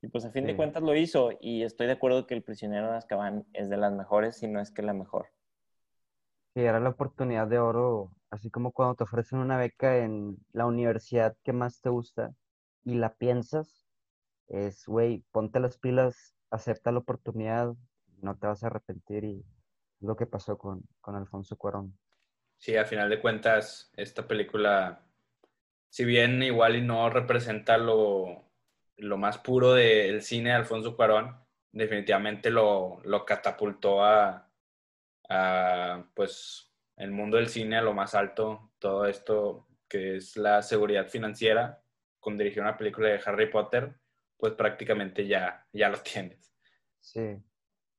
Y 0.00 0.08
pues 0.08 0.24
a 0.24 0.30
fin 0.30 0.44
sí. 0.44 0.48
de 0.48 0.56
cuentas 0.56 0.82
lo 0.82 0.96
hizo 0.96 1.30
y 1.40 1.62
estoy 1.62 1.86
de 1.86 1.92
acuerdo 1.92 2.26
que 2.26 2.34
El 2.34 2.42
prisionero 2.42 2.90
de 2.90 2.96
Azkaban 2.96 3.46
es 3.52 3.68
de 3.68 3.76
las 3.76 3.92
mejores, 3.92 4.36
si 4.36 4.48
no 4.48 4.60
es 4.60 4.70
que 4.70 4.82
la 4.82 4.94
mejor. 4.94 5.26
Sí, 6.54 6.62
era 6.62 6.80
la 6.80 6.88
oportunidad 6.88 7.46
de 7.46 7.58
oro 7.58 8.10
así 8.30 8.50
como 8.50 8.72
cuando 8.72 8.96
te 8.96 9.04
ofrecen 9.04 9.38
una 9.38 9.56
beca 9.56 9.98
en 9.98 10.36
la 10.52 10.66
universidad 10.66 11.36
que 11.44 11.52
más 11.52 11.80
te 11.80 11.88
gusta 11.88 12.34
y 12.84 12.94
la 12.94 13.14
piensas, 13.14 13.86
es, 14.48 14.86
güey, 14.86 15.24
ponte 15.30 15.60
las 15.60 15.78
pilas, 15.78 16.34
acepta 16.50 16.92
la 16.92 16.98
oportunidad, 16.98 17.74
no 18.20 18.36
te 18.36 18.46
vas 18.46 18.62
a 18.62 18.68
arrepentir 18.68 19.24
y 19.24 19.44
lo 20.00 20.16
que 20.16 20.26
pasó 20.26 20.58
con, 20.58 20.82
con 21.00 21.16
Alfonso 21.16 21.56
Cuarón. 21.56 21.98
Sí, 22.56 22.76
a 22.76 22.84
final 22.84 23.08
de 23.08 23.20
cuentas, 23.20 23.92
esta 23.96 24.26
película, 24.26 25.02
si 25.90 26.04
bien 26.04 26.42
igual 26.42 26.76
y 26.76 26.82
no 26.82 27.08
representa 27.10 27.78
lo, 27.78 28.44
lo 28.96 29.16
más 29.16 29.38
puro 29.38 29.74
del 29.74 30.22
cine 30.22 30.50
de 30.50 30.56
Alfonso 30.56 30.96
Cuarón, 30.96 31.36
definitivamente 31.72 32.50
lo, 32.50 33.00
lo 33.04 33.24
catapultó 33.24 34.02
a, 34.04 34.50
a, 35.28 36.04
pues, 36.14 36.67
el 36.98 37.12
mundo 37.12 37.36
del 37.36 37.48
cine 37.48 37.78
a 37.78 37.82
lo 37.82 37.94
más 37.94 38.14
alto, 38.14 38.72
todo 38.78 39.06
esto 39.06 39.66
que 39.88 40.16
es 40.16 40.36
la 40.36 40.62
seguridad 40.62 41.08
financiera, 41.08 41.80
con 42.20 42.36
dirigir 42.36 42.60
una 42.60 42.76
película 42.76 43.08
de 43.08 43.20
Harry 43.24 43.50
Potter, 43.50 43.96
pues 44.36 44.52
prácticamente 44.54 45.26
ya, 45.26 45.66
ya 45.72 45.88
lo 45.88 45.98
tienes. 45.98 46.52
Sí. 47.00 47.38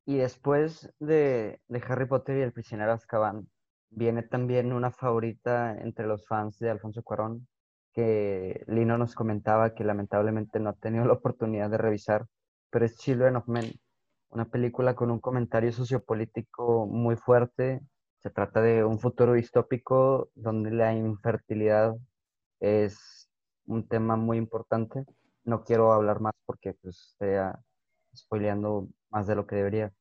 Y 0.06 0.18
después 0.18 0.94
de, 1.00 1.62
de 1.68 1.84
Harry 1.88 2.06
Potter 2.06 2.38
y 2.38 2.42
el 2.42 2.54
prisionero 2.54 2.92
Azkaban, 2.92 3.48
viene 3.90 4.24
también 4.24 4.74
una 4.74 4.92
favorita 4.92 5.78
entre 5.80 6.06
los 6.06 6.28
fans 6.28 6.60
de 6.60 6.70
Alfonso 6.70 7.02
Cuarón, 7.02 7.48
que 7.94 8.64
Lino 8.68 8.98
nos 8.98 9.16
comentaba 9.16 9.74
que 9.74 9.84
lamentablemente 9.84 10.60
no 10.60 10.70
ha 10.70 10.74
tenido 10.74 11.06
la 11.06 11.14
oportunidad 11.14 11.70
de 11.70 11.78
revisar, 11.78 12.28
pero 12.70 12.86
es 12.86 12.98
Children 12.98 13.38
of 13.38 13.48
Men, 13.48 13.72
una 14.30 14.46
película 14.46 14.94
con 14.96 15.10
un 15.10 15.20
comentario 15.20 15.72
sociopolítico 15.72 16.86
muy 16.86 17.16
fuerte, 17.16 17.82
se 18.20 18.30
trata 18.30 18.62
de 18.62 18.84
un 18.84 19.00
futuro 19.00 19.34
distópico 19.34 20.30
donde 20.36 20.72
la 20.72 20.94
infertilidad 20.94 21.96
es 22.60 23.30
un 23.66 23.88
tema 23.88 24.18
muy 24.18 24.38
importante. 24.38 25.06
No 25.46 25.64
quiero 25.64 25.94
hablar 25.94 26.20
más 26.20 26.34
porque 26.46 26.74
pues, 26.82 27.12
estaría 27.14 27.58
spoileando 28.16 28.90
más 29.10 29.28
de 29.28 29.36
lo 29.36 29.48
que 29.48 29.56
debería. 29.56 29.94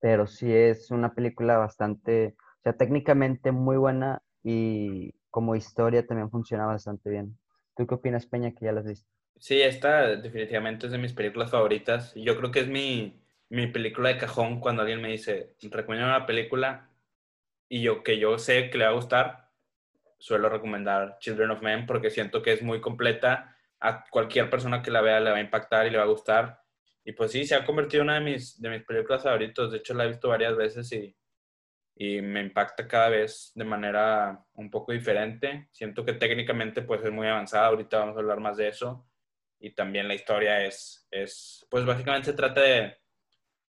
Pero 0.00 0.26
sí 0.26 0.52
es 0.52 0.90
una 0.90 1.14
película 1.14 1.58
bastante, 1.58 2.36
o 2.38 2.62
sea, 2.62 2.72
técnicamente 2.74 3.52
muy 3.52 3.76
buena 3.76 4.22
y 4.42 5.12
como 5.30 5.56
historia 5.56 6.06
también 6.06 6.30
funciona 6.30 6.66
bastante 6.66 7.10
bien. 7.10 7.38
¿Tú 7.76 7.86
qué 7.86 7.94
opinas, 7.94 8.26
Peña, 8.26 8.52
que 8.52 8.64
ya 8.64 8.72
la 8.72 8.80
has 8.80 8.86
visto? 8.86 9.08
Sí, 9.38 9.60
esta 9.60 10.16
definitivamente 10.16 10.86
es 10.86 10.92
de 10.92 10.98
mis 10.98 11.12
películas 11.12 11.50
favoritas. 11.50 12.14
Yo 12.14 12.38
creo 12.38 12.50
que 12.50 12.60
es 12.60 12.68
mi, 12.68 13.20
mi 13.50 13.66
película 13.66 14.08
de 14.08 14.16
cajón 14.16 14.60
cuando 14.60 14.82
alguien 14.82 15.02
me 15.02 15.10
dice, 15.10 15.54
recomiendo 15.60 16.08
una 16.08 16.24
película, 16.24 16.88
y 17.68 17.82
yo 17.82 18.02
que 18.02 18.18
yo 18.18 18.38
sé 18.38 18.70
que 18.70 18.78
le 18.78 18.84
va 18.84 18.90
a 18.90 18.94
gustar, 18.94 19.46
suelo 20.18 20.48
recomendar 20.48 21.18
Children 21.20 21.50
of 21.50 21.62
Men 21.62 21.86
porque 21.86 22.10
siento 22.10 22.42
que 22.42 22.52
es 22.52 22.62
muy 22.62 22.80
completa. 22.80 23.56
A 23.80 24.04
cualquier 24.08 24.48
persona 24.48 24.82
que 24.82 24.90
la 24.90 25.02
vea 25.02 25.20
le 25.20 25.30
va 25.30 25.36
a 25.36 25.40
impactar 25.40 25.86
y 25.86 25.90
le 25.90 25.98
va 25.98 26.04
a 26.04 26.08
gustar. 26.08 26.60
Y 27.04 27.12
pues 27.12 27.30
sí, 27.32 27.44
se 27.44 27.54
ha 27.54 27.64
convertido 27.64 28.02
en 28.02 28.08
una 28.08 28.18
de 28.18 28.24
mis, 28.24 28.60
de 28.60 28.70
mis 28.70 28.82
películas 28.84 29.22
favoritas. 29.22 29.70
De 29.70 29.78
hecho, 29.78 29.94
la 29.94 30.04
he 30.04 30.08
visto 30.08 30.28
varias 30.28 30.56
veces 30.56 30.90
y, 30.92 31.14
y 31.94 32.22
me 32.22 32.40
impacta 32.40 32.88
cada 32.88 33.10
vez 33.10 33.52
de 33.54 33.64
manera 33.64 34.44
un 34.54 34.70
poco 34.70 34.92
diferente. 34.92 35.68
Siento 35.72 36.04
que 36.04 36.14
técnicamente 36.14 36.82
pues 36.82 37.04
es 37.04 37.12
muy 37.12 37.28
avanzada. 37.28 37.66
Ahorita 37.66 37.98
vamos 37.98 38.16
a 38.16 38.20
hablar 38.20 38.40
más 38.40 38.56
de 38.56 38.68
eso. 38.68 39.06
Y 39.60 39.70
también 39.70 40.08
la 40.08 40.14
historia 40.14 40.64
es, 40.64 41.06
es 41.10 41.66
pues 41.70 41.84
básicamente 41.84 42.30
se 42.30 42.36
trata 42.36 42.60
de 42.62 42.96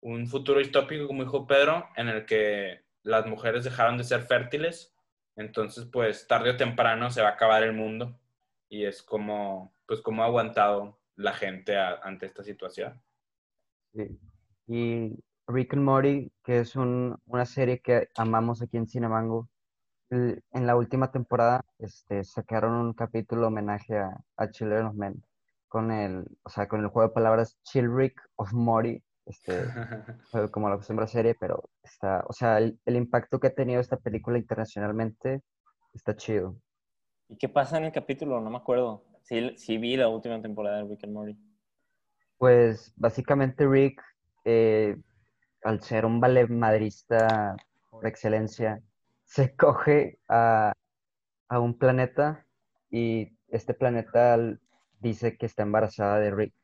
un 0.00 0.26
futuro 0.26 0.60
distópico, 0.60 1.06
como 1.06 1.24
dijo 1.24 1.46
Pedro, 1.46 1.88
en 1.96 2.08
el 2.08 2.24
que 2.24 2.85
las 3.06 3.24
mujeres 3.26 3.62
dejaron 3.62 3.96
de 3.96 4.04
ser 4.04 4.22
fértiles, 4.22 4.92
entonces 5.36 5.86
pues 5.86 6.26
tarde 6.26 6.50
o 6.50 6.56
temprano 6.56 7.10
se 7.10 7.22
va 7.22 7.28
a 7.28 7.32
acabar 7.32 7.62
el 7.62 7.72
mundo 7.72 8.18
y 8.68 8.84
es 8.84 9.02
como, 9.02 9.72
pues 9.86 10.00
como 10.00 10.22
ha 10.22 10.26
aguantado 10.26 10.98
la 11.14 11.32
gente 11.32 11.78
ante 11.78 12.26
esta 12.26 12.42
situación. 12.42 13.00
Y 14.66 15.12
Rick 15.46 15.74
and 15.74 15.82
Morty, 15.84 16.32
que 16.42 16.58
es 16.58 16.74
un, 16.74 17.16
una 17.26 17.46
serie 17.46 17.80
que 17.80 18.08
amamos 18.16 18.60
aquí 18.60 18.76
en 18.76 18.88
Cinemango, 18.88 19.48
en 20.10 20.66
la 20.66 20.76
última 20.76 21.12
temporada 21.12 21.64
este, 21.78 22.24
sacaron 22.24 22.74
un 22.74 22.92
capítulo 22.92 23.46
homenaje 23.46 23.98
a, 23.98 24.20
a 24.36 24.50
Children 24.50 24.86
of 24.86 24.94
Men 24.94 25.24
con 25.68 25.92
el, 25.92 26.26
o 26.42 26.50
sea, 26.50 26.66
con 26.66 26.80
el 26.80 26.88
juego 26.88 27.08
de 27.08 27.14
palabras 27.14 27.56
Chill 27.62 27.88
Rick 27.92 28.20
of 28.34 28.52
Morty, 28.52 29.02
este, 29.26 29.64
como 30.52 30.68
la 30.68 30.76
acostumbra 30.76 31.06
serie, 31.06 31.34
pero 31.38 31.68
está, 31.82 32.24
o 32.28 32.32
sea, 32.32 32.58
el, 32.58 32.78
el, 32.86 32.96
impacto 32.96 33.40
que 33.40 33.48
ha 33.48 33.54
tenido 33.54 33.80
esta 33.80 33.96
película 33.96 34.38
internacionalmente 34.38 35.42
está 35.92 36.16
chido. 36.16 36.56
¿Y 37.28 37.36
qué 37.36 37.48
pasa 37.48 37.76
en 37.78 37.84
el 37.84 37.92
capítulo? 37.92 38.40
No 38.40 38.50
me 38.50 38.56
acuerdo. 38.56 39.04
Sí, 39.22 39.56
sí 39.56 39.78
vi 39.78 39.96
la 39.96 40.08
última 40.08 40.40
temporada 40.40 40.78
de 40.78 40.84
Rick 40.84 41.04
and 41.04 41.12
Morty. 41.12 41.36
Pues 42.38 42.92
básicamente 42.96 43.66
Rick, 43.66 44.00
eh, 44.44 44.96
al 45.64 45.82
ser 45.82 46.06
un 46.06 46.20
ballet 46.20 46.48
madrista 46.48 47.56
por 47.90 48.06
excelencia, 48.06 48.80
se 49.24 49.54
coge 49.56 50.20
a, 50.28 50.72
a 51.48 51.60
un 51.60 51.76
planeta 51.76 52.46
y 52.90 53.36
este 53.48 53.74
planeta 53.74 54.38
dice 55.00 55.36
que 55.36 55.46
está 55.46 55.64
embarazada 55.64 56.20
de 56.20 56.30
Rick 56.30 56.54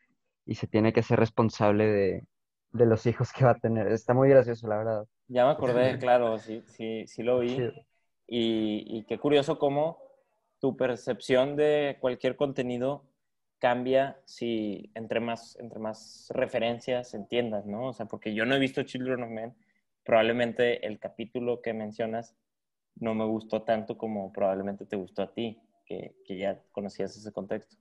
y 0.47 0.55
se 0.55 0.69
tiene 0.69 0.93
que 0.93 1.01
hacer 1.01 1.19
responsable 1.19 1.87
de, 1.87 2.27
de 2.73 2.87
los 2.87 3.07
hijos 3.07 3.33
que 3.33 3.45
va 3.45 3.53
a 3.53 3.59
tener. 3.59 3.89
Está 3.89 4.15
muy 4.15 4.29
gracioso, 4.29 4.67
la 4.69 4.79
verdad. 4.79 5.07
Ya 5.29 5.45
me 5.45 5.53
acordé, 5.53 5.99
claro, 5.99 6.39
sí, 6.39 6.63
sí, 6.67 7.07
sí 7.07 7.23
lo 7.23 7.39
vi. 7.41 7.57
Y, 8.27 8.85
y 8.89 9.05
qué 9.05 9.19
curioso 9.19 9.59
cómo 9.59 9.99
tu 10.61 10.77
percepción 10.77 11.57
de 11.57 11.99
cualquier 12.01 12.37
contenido 12.37 13.05
cambia 13.59 14.21
si 14.25 14.91
entre 14.95 15.21
más, 15.21 15.57
entre 15.61 15.79
más 15.79 16.29
referencias 16.35 17.15
entiendas, 17.15 17.67
¿no? 17.67 17.89
O 17.89 17.93
sea, 17.93 18.07
porque 18.07 18.35
yo 18.35 18.45
no 18.45 18.55
he 18.55 18.59
visto 18.59 18.83
Children 18.83 19.23
of 19.23 19.31
Men, 19.31 19.55
probablemente 20.05 20.87
el 20.87 20.99
capítulo 20.99 21.63
que 21.63 21.73
mencionas 21.73 22.35
no 22.97 23.15
me 23.15 23.25
gustó 23.25 23.63
tanto 23.63 23.97
como 23.97 24.33
probablemente 24.33 24.85
te 24.87 24.97
gustó 24.97 25.23
a 25.23 25.33
ti, 25.33 25.61
que, 25.87 26.15
que 26.25 26.37
ya 26.39 26.61
conocías 26.73 27.17
ese 27.17 27.33
contexto. 27.33 27.77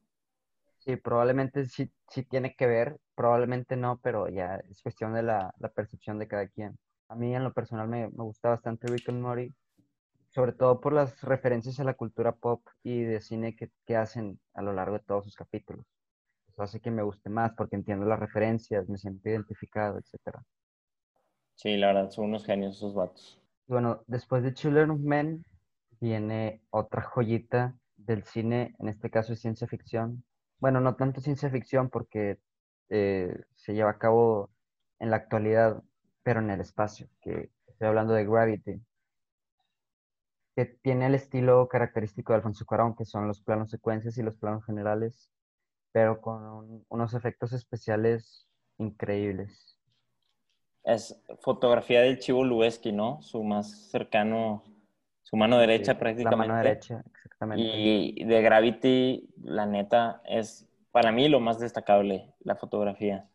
Sí, 0.80 0.96
probablemente 0.96 1.66
sí, 1.66 1.92
sí 2.10 2.24
tiene 2.24 2.56
que 2.56 2.66
ver, 2.66 2.98
probablemente 3.22 3.78
no, 3.78 4.00
pero 4.02 4.28
ya 4.30 4.56
es 4.68 4.82
cuestión 4.82 5.14
de 5.14 5.22
la, 5.22 5.54
la 5.60 5.70
percepción 5.70 6.18
de 6.18 6.28
cada 6.28 6.48
quien. 6.48 6.76
A 7.08 7.14
mí 7.14 7.36
en 7.36 7.44
lo 7.44 7.54
personal 7.54 7.88
me, 7.88 8.08
me 8.10 8.24
gusta 8.24 8.50
bastante 8.50 8.88
Rick 8.88 9.10
and 9.10 9.22
Morty, 9.22 9.54
sobre 10.30 10.54
todo 10.54 10.82
por 10.82 10.92
las 10.92 11.22
referencias 11.22 11.80
a 11.80 11.84
la 11.84 11.94
cultura 11.94 12.32
pop 12.32 12.66
y 12.82 13.04
de 13.04 13.22
cine 13.22 13.56
que, 13.56 13.70
que 13.86 13.96
hacen 13.96 14.40
a 14.56 14.64
lo 14.64 14.74
largo 14.74 14.98
de 14.98 15.04
todos 15.04 15.26
sus 15.26 15.36
capítulos. 15.36 15.86
Eso 16.48 16.64
hace 16.64 16.80
que 16.80 16.90
me 16.90 17.04
guste 17.04 17.30
más 17.30 17.52
porque 17.56 17.76
entiendo 17.76 18.08
las 18.08 18.20
referencias, 18.20 18.90
me 18.90 18.98
siento 18.98 19.30
identificado, 19.30 20.00
etc. 20.00 20.40
Sí, 21.54 21.78
la 21.78 21.94
verdad, 21.94 22.10
son 22.10 22.26
unos 22.26 22.44
genios 22.44 22.78
esos 22.78 22.96
vatos. 22.96 23.40
Bueno, 23.68 24.02
después 24.08 24.42
de 24.42 24.56
Children 24.56 24.90
of 24.90 25.00
Men 25.00 25.46
viene 26.00 26.64
otra 26.72 27.04
joyita 27.04 27.76
del 27.98 28.24
cine, 28.24 28.74
en 28.80 28.90
este 28.90 29.12
caso 29.12 29.34
es 29.34 29.42
ciencia 29.42 29.68
ficción, 29.68 30.24
bueno, 30.60 30.82
no 30.82 30.96
tanto 30.96 31.22
ciencia 31.22 31.52
ficción 31.52 31.92
porque 31.92 32.40
eh, 32.94 33.34
se 33.56 33.74
lleva 33.74 33.92
a 33.92 33.98
cabo 33.98 34.52
en 35.00 35.10
la 35.12 35.16
actualidad, 35.16 35.82
pero 36.24 36.42
en 36.42 36.50
el 36.50 36.60
espacio, 36.60 37.08
que 37.22 37.50
estoy 37.68 37.88
hablando 37.88 38.14
de 38.14 38.26
Gravity, 38.26 38.82
que 40.58 40.66
tiene 40.66 41.08
el 41.08 41.16
estilo 41.16 41.70
característico 41.70 42.34
de 42.34 42.38
Alfonso 42.38 42.66
Cuarón, 42.66 42.96
que 42.96 43.06
son 43.06 43.28
los 43.30 43.42
planos 43.42 43.72
secuencias 43.72 44.18
y 44.18 44.24
los 44.24 44.36
planos 44.36 44.66
generales, 44.66 45.32
pero 45.94 46.20
con 46.20 46.84
unos 46.90 47.14
efectos 47.14 47.54
especiales 47.54 48.46
increíbles. 48.78 49.80
Es 50.84 51.18
fotografía 51.40 52.02
del 52.02 52.20
Chivo 52.20 52.44
Lubeski, 52.44 52.92
¿no? 52.92 53.22
Su 53.22 53.42
más 53.42 53.90
cercano, 53.90 54.64
su 55.22 55.38
mano 55.38 55.58
derecha 55.60 55.98
prácticamente. 55.98 56.48
La 56.48 56.54
mano 56.54 56.62
derecha, 56.62 57.04
exactamente. 57.10 57.64
Y 57.64 58.26
de 58.26 58.42
Gravity, 58.42 59.30
la 59.44 59.66
neta, 59.66 60.22
es 60.26 60.68
para 60.92 61.12
mí 61.12 61.30
lo 61.30 61.40
más 61.40 61.60
destacable, 61.60 62.34
la 62.42 62.56
fotografía. 62.56 63.28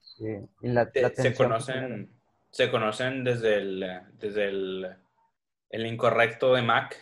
Sí, 0.00 0.38
y 0.62 0.68
la, 0.68 0.90
la 0.94 1.10
se 1.10 1.34
conocen, 1.34 2.10
se 2.50 2.70
conocen 2.70 3.24
desde 3.24 3.56
el, 3.56 4.00
desde 4.18 4.48
el, 4.48 4.96
el 5.70 5.86
incorrecto 5.86 6.54
de 6.54 6.62
Mac, 6.62 6.96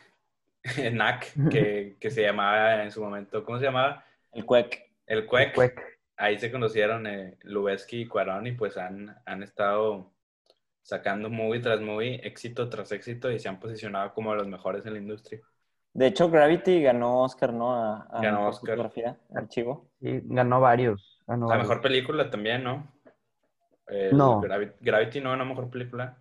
NAC, 0.92 1.32
que, 1.50 1.96
que, 2.00 2.10
se 2.10 2.22
llamaba 2.22 2.82
en 2.82 2.90
su 2.90 3.02
momento, 3.02 3.44
¿cómo 3.44 3.58
se 3.58 3.66
llamaba? 3.66 4.04
El 4.32 4.46
Cuec. 4.46 4.90
El 5.06 5.26
Cuec. 5.26 5.92
Ahí 6.16 6.38
se 6.38 6.50
conocieron 6.50 7.06
eh, 7.06 7.36
Lubeski 7.42 8.02
y 8.02 8.06
Cuarón 8.06 8.46
y 8.46 8.52
pues 8.52 8.76
han, 8.76 9.16
han 9.26 9.42
estado 9.42 10.12
sacando 10.80 11.30
movie 11.30 11.60
tras 11.60 11.80
movie, 11.80 12.20
éxito 12.26 12.68
tras 12.68 12.92
éxito 12.92 13.30
y 13.30 13.38
se 13.38 13.48
han 13.48 13.58
posicionado 13.58 14.12
como 14.14 14.34
los 14.34 14.46
mejores 14.46 14.86
en 14.86 14.94
la 14.94 14.98
industria. 14.98 15.40
De 15.94 16.06
hecho, 16.06 16.30
Gravity 16.30 16.82
ganó 16.82 17.20
Oscar, 17.22 17.52
¿no? 17.52 17.74
A, 17.74 18.02
a 18.10 18.22
ganó 18.22 18.48
Oscar. 18.48 18.76
fotografía, 18.76 19.18
archivo. 19.34 19.90
Sí, 20.00 20.20
ganó 20.24 20.60
varios. 20.60 21.22
Ganó 21.26 21.46
la 21.48 21.56
varios. 21.56 21.68
mejor 21.68 21.82
película 21.82 22.30
también, 22.30 22.64
¿no? 22.64 22.90
El 23.86 24.16
No. 24.16 24.40
Gravity, 24.40 24.72
Gravity 24.80 25.20
no, 25.20 25.36
no 25.36 25.44
mejor 25.44 25.68
película. 25.70 26.18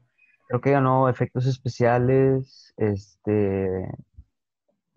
Creo 0.48 0.60
que 0.62 0.72
ganó 0.72 1.08
efectos 1.08 1.46
especiales, 1.46 2.74
este, 2.76 3.90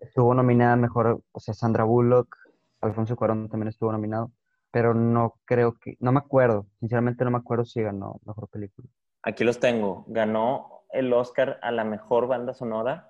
estuvo 0.01 0.33
nominada 0.33 0.75
mejor, 0.75 1.21
o 1.31 1.39
sea, 1.39 1.53
Sandra 1.53 1.85
Bullock, 1.85 2.35
Alfonso 2.81 3.15
Cuarón 3.15 3.47
también 3.49 3.69
estuvo 3.69 3.91
nominado, 3.91 4.31
pero 4.71 4.93
no 4.93 5.35
creo 5.45 5.75
que, 5.79 5.95
no 6.01 6.11
me 6.11 6.19
acuerdo, 6.19 6.67
sinceramente 6.81 7.23
no 7.23 7.31
me 7.31 7.37
acuerdo 7.37 7.63
si 7.63 7.81
ganó 7.81 8.19
mejor 8.25 8.49
película. 8.49 8.89
Aquí 9.23 9.45
los 9.45 9.59
tengo. 9.59 10.03
Ganó 10.07 10.83
el 10.91 11.13
Oscar 11.13 11.57
a 11.61 11.71
la 11.71 11.85
mejor 11.85 12.27
banda 12.27 12.53
sonora, 12.53 13.09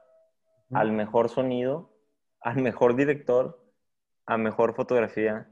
Al 0.73 0.91
mejor 0.91 1.29
sonido, 1.29 1.91
al 2.41 2.61
mejor 2.61 2.95
director, 2.95 3.63
a 4.25 4.37
mejor 4.37 4.75
fotografía. 4.75 5.49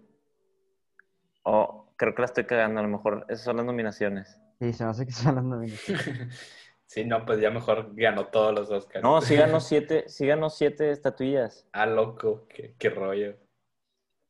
O 1.43 1.93
creo 1.97 2.15
que 2.15 2.21
la 2.21 2.25
estoy 2.25 2.45
cagando, 2.45 2.79
a 2.79 2.83
lo 2.83 2.89
mejor 2.89 3.25
esas 3.29 3.45
son 3.45 3.57
las 3.57 3.65
nominaciones. 3.65 4.39
Sí, 4.59 4.73
se 4.73 4.83
me 4.83 4.89
hace 4.91 5.05
que 5.05 5.11
son 5.11 5.35
las 5.35 5.43
nominaciones. 5.43 6.39
sí, 6.85 7.05
no, 7.05 7.25
pues 7.25 7.39
ya 7.39 7.51
mejor 7.51 7.91
ganó 7.95 8.27
todos 8.27 8.53
los 8.53 8.69
Oscars. 8.71 9.03
No, 9.03 9.21
sí 9.21 9.35
ganó 9.35 9.59
siete, 9.59 10.07
sí 10.07 10.25
ganó 10.25 10.49
siete 10.49 10.91
estatuillas. 10.91 11.67
Ah, 11.73 11.85
loco, 11.85 12.47
qué, 12.47 12.75
qué 12.77 12.89
rollo. 12.89 13.37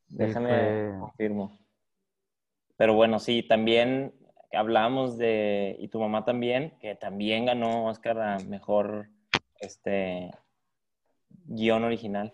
Déjame 0.07 0.49
fue- 0.49 0.99
confirmo. 0.99 1.59
Pero 2.75 2.95
bueno, 2.95 3.19
sí, 3.19 3.43
también 3.43 4.13
hablábamos 4.51 5.17
de, 5.17 5.75
y 5.79 5.87
tu 5.87 5.99
mamá 5.99 6.25
también, 6.25 6.77
que 6.79 6.95
también 6.95 7.45
ganó 7.45 7.85
Oscar 7.87 8.19
a 8.19 8.37
mejor 8.39 9.09
este 9.59 10.31
guion 11.45 11.83
original. 11.83 12.33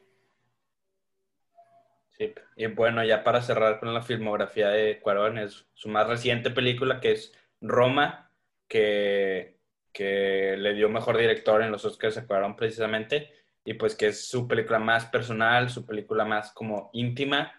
Sí, 2.11 2.33
y 2.57 2.67
bueno, 2.67 3.03
ya 3.03 3.23
para 3.23 3.41
cerrar 3.41 3.79
con 3.79 3.93
la 3.93 4.01
filmografía 4.01 4.69
de 4.69 4.99
Cuarón, 4.99 5.37
es 5.37 5.67
su 5.73 5.87
más 5.89 6.07
reciente 6.07 6.51
película 6.51 6.99
que 6.99 7.13
es 7.13 7.33
Roma, 7.61 8.31
que, 8.67 9.59
que 9.93 10.55
le 10.57 10.73
dio 10.73 10.89
mejor 10.89 11.17
director 11.17 11.61
en 11.61 11.71
los 11.71 11.85
Oscars 11.85 12.17
a 12.17 12.27
Cuarón 12.27 12.55
precisamente, 12.55 13.31
y 13.63 13.75
pues 13.75 13.95
que 13.95 14.07
es 14.07 14.27
su 14.27 14.47
película 14.47 14.79
más 14.79 15.05
personal, 15.05 15.69
su 15.69 15.85
película 15.85 16.25
más 16.25 16.51
como 16.51 16.89
íntima, 16.93 17.53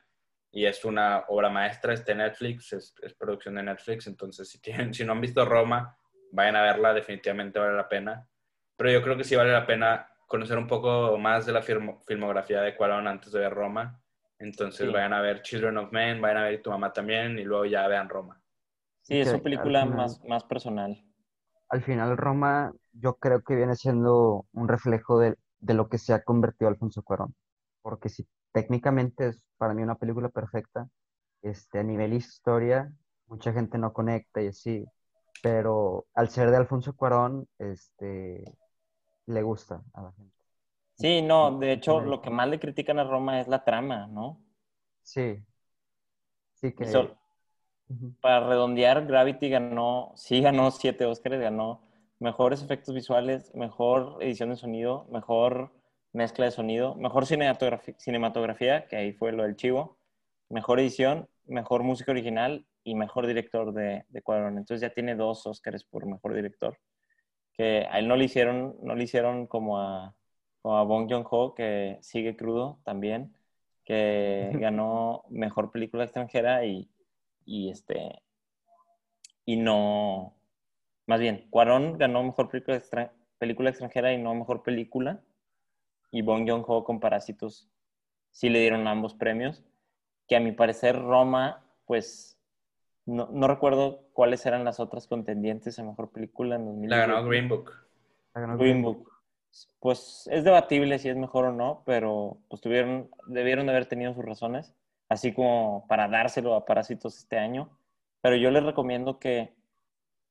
y 0.52 0.66
es 0.66 0.84
una 0.84 1.24
obra 1.28 1.48
maestra, 1.48 1.94
está 1.94 2.12
en 2.12 2.18
Netflix, 2.18 2.72
es, 2.72 2.94
es 3.02 3.14
producción 3.14 3.54
de 3.54 3.62
Netflix, 3.62 4.06
entonces 4.06 4.48
si, 4.48 4.60
tienen, 4.60 4.92
si 4.92 5.04
no 5.04 5.12
han 5.12 5.20
visto 5.20 5.44
Roma, 5.44 5.96
vayan 6.32 6.56
a 6.56 6.62
verla, 6.62 6.92
definitivamente 6.92 7.58
vale 7.58 7.76
la 7.76 7.88
pena. 7.88 8.26
Pero 8.76 8.90
yo 8.90 9.02
creo 9.02 9.16
que 9.16 9.24
sí 9.24 9.36
vale 9.36 9.52
la 9.52 9.66
pena 9.66 10.09
conocer 10.30 10.56
un 10.58 10.68
poco 10.68 11.18
más 11.18 11.44
de 11.44 11.52
la 11.52 11.60
filmo- 11.60 12.00
filmografía 12.06 12.62
de 12.62 12.76
Cuarón 12.76 13.08
antes 13.08 13.32
de 13.32 13.40
ver 13.40 13.52
Roma. 13.52 14.00
Entonces 14.38 14.86
Sí. 14.86 14.92
vayan 14.92 15.12
a 15.12 15.20
ver 15.20 15.42
Children 15.42 15.76
of 15.78 15.90
Men, 15.92 16.20
vayan 16.20 16.36
a 16.38 16.44
ver 16.44 16.62
Tu 16.62 16.70
Mamá 16.70 16.92
también 16.92 17.36
y 17.36 17.42
luego 17.42 17.64
ya 17.64 17.88
vean 17.88 18.08
Roma. 18.08 18.40
Sí, 19.02 19.18
es 19.18 19.28
que 19.28 19.36
su 19.38 19.42
película 19.42 19.80
final- 19.82 19.96
más, 19.98 20.24
más 20.24 20.44
personal. 20.44 21.04
Al 21.68 21.82
final 21.82 22.16
Roma 22.16 22.72
yo 22.92 23.14
creo 23.16 23.42
que 23.42 23.56
viene 23.56 23.74
siendo 23.74 24.46
un 24.52 24.68
reflejo 24.68 25.18
de, 25.18 25.34
de 25.58 25.74
lo 25.74 25.88
que 25.88 25.98
se 25.98 26.12
ha 26.14 26.22
convertido 26.22 26.68
Alfonso 26.68 27.02
Cuarón, 27.02 27.34
porque 27.82 28.08
si 28.08 28.26
técnicamente 28.52 29.26
es 29.28 29.44
para 29.58 29.74
mí 29.74 29.82
una 29.82 29.96
película 29.96 30.28
perfecta, 30.28 30.88
este, 31.42 31.80
a 31.80 31.82
nivel 31.82 32.12
historia, 32.12 32.90
mucha 33.26 33.52
gente 33.52 33.78
no 33.78 33.92
conecta 33.92 34.40
y 34.42 34.48
así, 34.48 34.84
pero 35.42 36.06
al 36.14 36.28
ser 36.28 36.50
de 36.50 36.56
Alfonso 36.56 36.94
Cuarón, 36.94 37.48
este, 37.58 38.44
le 39.30 39.42
gusta 39.42 39.82
a 39.94 40.02
la 40.02 40.12
gente. 40.12 40.44
Sí, 40.94 41.20
no, 41.20 41.58
de 41.58 41.72
hecho, 41.72 41.98
lo 41.98 42.22
que 42.22 42.30
más 42.30 42.46
le 42.48 42.60
critican 42.60 43.00
a 43.00 43.04
Roma 43.04 43.40
es 43.40 43.48
la 43.48 43.64
trama, 43.64 44.06
¿no? 44.06 44.40
Sí, 45.02 45.44
sí 46.54 46.72
que... 46.74 47.10
Para 48.20 48.46
redondear, 48.48 49.06
Gravity 49.06 49.48
ganó, 49.48 50.12
sí 50.14 50.40
ganó 50.42 50.70
siete 50.70 51.06
Oscars, 51.06 51.40
ganó 51.40 51.82
mejores 52.18 52.62
efectos 52.62 52.94
visuales, 52.94 53.54
mejor 53.54 54.18
edición 54.20 54.50
de 54.50 54.56
sonido, 54.56 55.06
mejor 55.10 55.72
mezcla 56.12 56.44
de 56.44 56.50
sonido, 56.50 56.94
mejor 56.96 57.24
cinematografi- 57.24 57.96
cinematografía, 57.98 58.86
que 58.88 58.96
ahí 58.96 59.12
fue 59.14 59.32
lo 59.32 59.44
del 59.44 59.56
chivo, 59.56 59.98
mejor 60.50 60.80
edición, 60.80 61.28
mejor 61.46 61.82
música 61.82 62.12
original 62.12 62.66
y 62.84 62.94
mejor 62.94 63.26
director 63.26 63.72
de, 63.72 64.04
de 64.08 64.22
Cuarón. 64.22 64.58
Entonces 64.58 64.82
ya 64.82 64.92
tiene 64.92 65.14
dos 65.14 65.46
Oscars 65.46 65.84
por 65.84 66.04
mejor 66.06 66.34
director. 66.34 66.78
Que 67.60 67.86
a 67.90 67.98
él 67.98 68.08
no 68.08 68.16
le 68.16 68.24
hicieron, 68.24 68.76
no 68.82 68.94
le 68.94 69.04
hicieron 69.04 69.46
como 69.46 69.78
a, 69.80 70.14
como 70.62 70.78
a 70.78 70.84
Bong 70.84 71.10
Joon-ho, 71.10 71.54
que 71.54 71.98
sigue 72.02 72.36
crudo 72.36 72.80
también, 72.84 73.34
que 73.84 74.50
ganó 74.60 75.24
mejor 75.30 75.70
película 75.72 76.04
extranjera 76.04 76.64
y, 76.66 76.90
y 77.44 77.70
este 77.70 78.22
y 79.44 79.56
no 79.56 80.34
más 81.06 81.20
bien 81.20 81.46
Cuarón 81.50 81.98
ganó 81.98 82.22
mejor 82.22 82.48
película, 82.50 82.76
extra- 82.76 83.12
película 83.38 83.70
extranjera 83.70 84.12
y 84.12 84.18
no 84.18 84.34
mejor 84.34 84.62
película 84.62 85.22
y 86.10 86.22
Bong 86.22 86.48
Joon-ho 86.48 86.84
con 86.84 87.00
Parásitos 87.00 87.68
sí 88.32 88.48
le 88.48 88.60
dieron 88.60 88.88
ambos 88.88 89.14
premios, 89.14 89.62
que 90.28 90.36
a 90.36 90.40
mi 90.40 90.52
parecer 90.52 90.96
Roma, 91.00 91.64
pues 91.86 92.39
no, 93.10 93.28
no 93.32 93.48
recuerdo 93.48 94.04
cuáles 94.12 94.44
eran 94.46 94.64
las 94.64 94.80
otras 94.80 95.06
contendientes 95.06 95.78
a 95.78 95.84
Mejor 95.84 96.10
Película 96.10 96.56
en 96.56 96.66
2000. 96.66 96.90
La 96.90 96.96
ganó 96.98 97.24
Green 97.24 97.48
Book. 97.48 97.72
La 98.34 98.40
ganó 98.40 98.56
Green 98.56 98.82
Book. 98.82 99.10
Pues 99.80 100.28
es 100.30 100.44
debatible 100.44 100.98
si 100.98 101.08
es 101.08 101.16
mejor 101.16 101.46
o 101.46 101.52
no, 101.52 101.82
pero 101.84 102.38
pues 102.48 102.62
tuvieron, 102.62 103.10
debieron 103.26 103.66
de 103.66 103.72
haber 103.72 103.86
tenido 103.86 104.14
sus 104.14 104.24
razones, 104.24 104.74
así 105.08 105.32
como 105.32 105.86
para 105.88 106.08
dárselo 106.08 106.54
a 106.54 106.64
Parásitos 106.64 107.18
este 107.18 107.36
año. 107.36 107.76
Pero 108.20 108.36
yo 108.36 108.50
les 108.50 108.62
recomiendo 108.62 109.18
que 109.18 109.54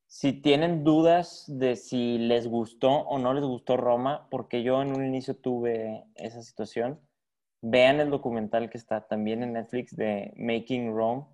si 0.07 0.31
tienen 0.33 0.83
dudas 0.83 1.45
de 1.47 1.75
si 1.75 2.17
les 2.17 2.47
gustó 2.47 2.89
o 2.89 3.19
no 3.19 3.33
les 3.33 3.43
gustó 3.43 3.75
Roma, 3.77 4.27
porque 4.31 4.63
yo 4.63 4.81
en 4.81 4.95
un 4.95 5.05
inicio 5.05 5.35
tuve 5.35 6.05
esa 6.15 6.41
situación, 6.41 6.99
vean 7.61 7.99
el 7.99 8.09
documental 8.09 8.69
que 8.69 8.77
está 8.77 9.07
también 9.07 9.43
en 9.43 9.53
Netflix 9.53 9.95
de 9.95 10.33
Making 10.37 10.95
Rome, 10.95 11.25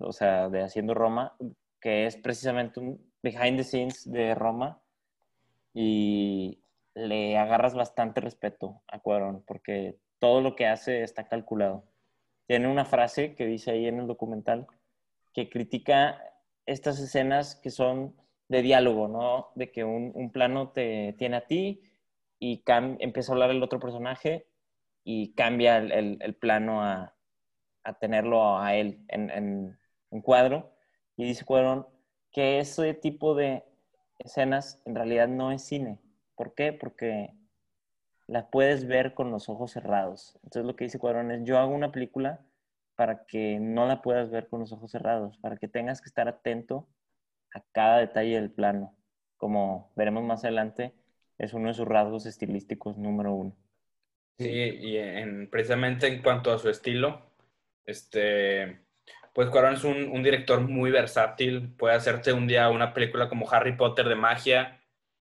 o 0.00 0.12
sea, 0.12 0.48
de 0.48 0.62
Haciendo 0.62 0.94
Roma, 0.94 1.36
que 1.80 2.06
es 2.06 2.16
precisamente 2.16 2.80
un 2.80 3.12
behind 3.22 3.56
the 3.56 3.64
scenes 3.64 4.10
de 4.10 4.34
Roma 4.34 4.80
y 5.74 6.62
le 6.94 7.36
agarras 7.38 7.74
bastante 7.74 8.20
respeto 8.20 8.82
a 8.88 9.00
Cuarón 9.00 9.44
porque 9.46 9.96
todo 10.18 10.40
lo 10.40 10.56
que 10.56 10.66
hace 10.66 11.02
está 11.02 11.28
calculado. 11.28 11.84
Tiene 12.46 12.68
una 12.68 12.84
frase 12.84 13.34
que 13.34 13.46
dice 13.46 13.70
ahí 13.70 13.86
en 13.86 14.00
el 14.00 14.06
documental 14.06 14.66
que 15.32 15.48
critica 15.48 16.22
estas 16.66 16.98
escenas 16.98 17.56
que 17.56 17.70
son 17.70 18.16
de 18.48 18.62
diálogo, 18.62 19.08
¿no? 19.08 19.50
De 19.54 19.70
que 19.70 19.84
un, 19.84 20.12
un 20.14 20.32
plano 20.32 20.70
te 20.70 21.14
tiene 21.18 21.36
a 21.36 21.46
ti 21.46 21.82
y 22.38 22.62
empieza 23.00 23.32
a 23.32 23.34
hablar 23.34 23.50
el 23.50 23.62
otro 23.62 23.78
personaje 23.78 24.46
y 25.04 25.34
cambia 25.34 25.78
el, 25.78 25.92
el, 25.92 26.18
el 26.20 26.34
plano 26.34 26.82
a, 26.82 27.14
a, 27.82 27.98
tenerlo 27.98 28.58
a 28.58 28.74
él 28.74 29.04
en, 29.08 29.30
en, 29.30 29.78
en 30.10 30.20
cuadro. 30.20 30.72
Y 31.16 31.24
dice 31.24 31.44
Cuarón 31.44 31.86
que 32.32 32.60
ese 32.60 32.94
tipo 32.94 33.34
de 33.34 33.64
escenas 34.18 34.80
en 34.84 34.94
realidad 34.94 35.28
no 35.28 35.52
es 35.52 35.62
cine. 35.62 35.98
¿Por 36.36 36.54
qué? 36.54 36.72
Porque 36.72 37.34
las 38.26 38.46
puedes 38.46 38.86
ver 38.86 39.14
con 39.14 39.30
los 39.30 39.48
ojos 39.48 39.72
cerrados. 39.72 40.38
Entonces 40.44 40.64
lo 40.64 40.76
que 40.76 40.84
dice 40.84 40.98
Cuadrón 40.98 41.30
es, 41.30 41.44
yo 41.44 41.58
hago 41.58 41.74
una 41.74 41.90
película 41.90 42.44
para 42.94 43.24
que 43.26 43.58
no 43.60 43.86
la 43.86 44.02
puedas 44.02 44.30
ver 44.30 44.48
con 44.48 44.60
los 44.60 44.72
ojos 44.72 44.90
cerrados, 44.90 45.38
para 45.38 45.56
que 45.56 45.68
tengas 45.68 46.00
que 46.00 46.08
estar 46.08 46.28
atento 46.28 46.88
a 47.54 47.62
cada 47.72 47.98
detalle 47.98 48.34
del 48.34 48.50
plano. 48.50 48.94
Como 49.36 49.92
veremos 49.96 50.24
más 50.24 50.44
adelante, 50.44 50.94
es 51.38 51.54
uno 51.54 51.68
de 51.68 51.74
sus 51.74 51.86
rasgos 51.86 52.26
estilísticos 52.26 52.98
número 52.98 53.34
uno. 53.34 53.56
Sí, 54.38 54.48
y 54.48 54.96
en, 54.96 55.48
precisamente 55.48 56.06
en 56.06 56.22
cuanto 56.22 56.52
a 56.52 56.58
su 56.58 56.68
estilo, 56.68 57.22
este, 57.86 58.80
pues 59.38 59.50
Cuarón 59.50 59.74
es 59.74 59.84
un, 59.84 60.20
director 60.24 60.60
muy 60.62 60.90
versátil, 60.90 61.72
puede 61.78 61.94
hacerte 61.94 62.32
un 62.32 62.48
día 62.48 62.70
una 62.70 62.92
película 62.92 63.28
como 63.28 63.48
Harry 63.48 63.76
Potter 63.76 64.08
de 64.08 64.16
magia, 64.16 64.80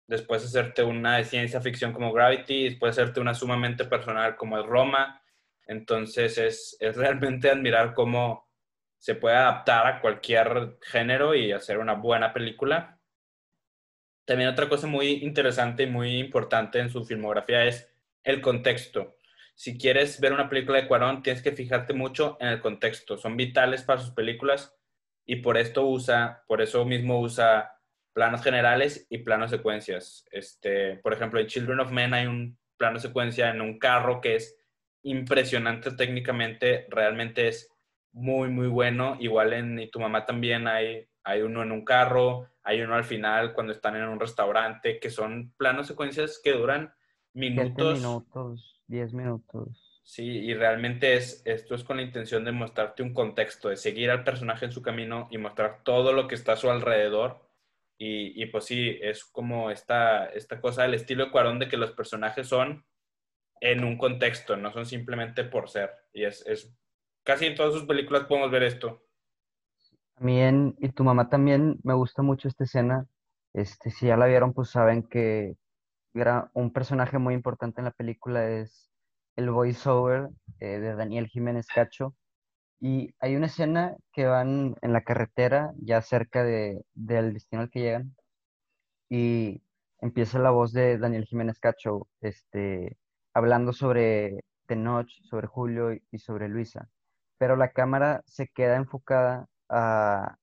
después 0.06 0.44
hacerte 0.44 0.84
una 0.84 1.16
de 1.16 1.24
ciencia 1.24 1.62
ficción 1.62 1.94
como 1.94 2.12
Gravity, 2.12 2.66
después 2.66 2.92
hacerte 2.92 3.22
una 3.22 3.34
sumamente 3.34 3.86
personal 3.86 4.36
como 4.36 4.60
es 4.60 4.66
Roma, 4.66 5.24
entonces 5.66 6.38
es, 6.38 6.76
es 6.82 6.98
realmente 6.98 7.50
admirar 7.50 7.94
cómo 7.94 8.50
se 8.98 9.16
puede 9.16 9.38
adaptar 9.38 9.88
a 9.88 10.02
cualquier 10.02 10.78
género 10.82 11.34
y 11.34 11.54
hacer 11.54 11.78
una 11.78 11.94
buena 11.94 12.34
película. 12.34 13.00
También 14.26 14.50
otra 14.50 14.68
cosa 14.68 14.88
muy 14.88 15.24
interesante 15.24 15.84
y 15.84 15.88
muy 15.88 16.20
importante 16.20 16.80
en 16.80 16.90
su 16.90 17.06
filmografía 17.06 17.64
es 17.64 17.90
el 18.26 18.42
contexto. 18.42 19.16
Si 19.62 19.78
quieres 19.78 20.20
ver 20.20 20.34
una 20.34 20.50
película 20.50 20.82
de 20.82 20.88
Cuarón, 20.88 21.22
tienes 21.22 21.44
que 21.44 21.52
fijarte 21.52 21.94
mucho 21.94 22.36
en 22.40 22.48
el 22.48 22.60
contexto. 22.62 23.16
Son 23.16 23.38
vitales 23.38 23.84
para 23.84 24.02
sus 24.02 24.10
películas 24.10 24.76
y 25.24 25.36
por 25.36 25.56
esto 25.56 25.86
usa, 25.86 26.44
por 26.48 26.64
eso 26.64 26.84
mismo 26.84 27.22
usa 27.22 27.80
planos 28.12 28.42
generales 28.42 29.06
y 29.08 29.20
planos 29.20 29.52
secuencias. 29.52 30.26
Este, 30.32 30.96
por 30.96 31.14
ejemplo, 31.14 31.40
en 31.40 31.46
Children 31.46 31.80
of 31.80 31.92
Men 31.92 32.16
hay 32.16 32.26
un 32.26 32.58
plano 32.76 32.98
secuencia 32.98 33.52
en 33.52 33.62
un 33.62 33.78
carro 33.78 34.20
que 34.20 34.38
es 34.38 34.58
impresionante 35.04 35.92
técnicamente, 35.92 36.88
realmente 36.90 37.48
es 37.48 37.72
muy, 38.14 38.50
muy 38.50 38.66
bueno. 38.66 39.16
Igual 39.20 39.54
en 39.54 39.78
Y 39.78 39.92
tu 39.92 40.00
mamá 40.00 40.26
también 40.26 40.68
hay, 40.68 41.08
hay 41.24 41.44
uno 41.44 41.62
en 41.62 41.72
un 41.72 41.86
carro, 41.86 42.50
hay 42.64 42.82
uno 42.82 42.96
al 42.96 43.04
final 43.04 43.54
cuando 43.54 43.74
están 43.74 43.96
en 43.96 44.06
un 44.06 44.20
restaurante, 44.20 45.00
que 45.00 45.12
son 45.12 45.54
planos 45.56 45.86
secuencias 45.86 46.42
que 46.44 46.54
duran 46.54 46.92
minutos. 47.34 48.00
minutos, 48.00 48.71
10 48.92 49.14
minutos. 49.14 50.02
Sí, 50.04 50.26
y 50.26 50.54
realmente 50.54 51.16
es, 51.16 51.42
esto 51.46 51.74
es 51.74 51.84
con 51.84 51.98
la 51.98 52.04
intención 52.04 52.44
de 52.44 52.52
mostrarte 52.52 53.02
un 53.02 53.14
contexto, 53.14 53.70
de 53.70 53.78
seguir 53.78 54.12
al 54.12 54.24
personaje 54.24 54.66
en 54.66 54.72
su 54.72 54.82
camino 54.82 55.28
y 55.32 55.38
mostrar 55.38 55.84
todo 55.84 56.12
lo 56.12 56.28
que 56.28 56.36
está 56.36 56.54
a 56.54 56.58
su 56.58 56.70
alrededor. 56.70 57.42
Y, 57.98 58.42
y 58.42 58.48
pues 58.48 58.66
sí, 58.66 59.00
es 59.02 59.24
como 59.24 59.72
esta, 59.72 60.26
esta 60.26 60.60
cosa 60.60 60.84
del 60.84 60.96
estilo 60.96 61.26
de 61.26 61.32
Cuarón 61.32 61.60
de 61.60 61.70
que 61.70 61.78
los 61.78 61.92
personajes 61.92 62.48
son 62.48 62.86
en 63.62 63.84
un 63.84 63.98
contexto, 63.98 64.58
no 64.58 64.74
son 64.74 64.86
simplemente 64.86 65.44
por 65.44 65.70
ser. 65.70 65.92
Y 66.14 66.26
es, 66.26 66.46
es 66.46 66.76
casi 67.24 67.46
en 67.46 67.56
todas 67.56 67.74
sus 67.74 67.86
películas 67.86 68.26
podemos 68.26 68.52
ver 68.52 68.64
esto. 68.64 69.06
En, 70.20 70.76
y 70.80 70.90
tu 70.90 71.04
mamá 71.04 71.30
también 71.30 71.80
me 71.84 71.94
gusta 71.94 72.22
mucho 72.22 72.48
esta 72.48 72.66
escena. 72.66 73.08
Este, 73.54 73.92
si 73.92 74.08
ya 74.08 74.18
la 74.18 74.28
vieron, 74.28 74.54
pues 74.54 74.70
saben 74.70 75.04
que 75.04 75.56
un 76.54 76.72
personaje 76.74 77.18
muy 77.18 77.34
importante 77.34 77.82
en 77.82 77.86
la 77.86 77.92
película 77.92 78.48
es 78.50 78.90
el 79.36 79.50
voiceover 79.50 80.30
eh, 80.60 80.80
de 80.80 80.96
Daniel 80.96 81.28
Jiménez 81.28 81.68
Cacho. 81.68 82.16
Y 82.80 83.14
hay 83.20 83.36
una 83.36 83.46
escena 83.48 83.96
que 84.12 84.26
van 84.26 84.76
en 84.82 84.94
la 84.94 85.04
carretera, 85.04 85.72
ya 85.78 86.02
cerca 86.02 86.44
de, 86.44 86.84
del 86.94 87.34
destino 87.34 87.62
al 87.62 87.70
que 87.70 87.80
llegan, 87.82 88.16
y 89.10 89.62
empieza 90.00 90.40
la 90.40 90.52
voz 90.52 90.74
de 90.74 90.98
Daniel 90.98 91.26
Jiménez 91.26 91.60
Cacho, 91.60 92.08
este, 92.22 92.98
hablando 93.34 93.74
sobre 93.74 94.44
Tenoch, 94.68 95.10
sobre 95.30 95.48
Julio 95.48 95.92
y 96.12 96.20
sobre 96.20 96.50
Luisa. 96.50 96.90
Pero 97.38 97.56
la 97.56 97.72
cámara 97.72 98.22
se 98.26 98.48
queda 98.48 98.78
enfocada 98.78 99.48
a, 99.70 100.38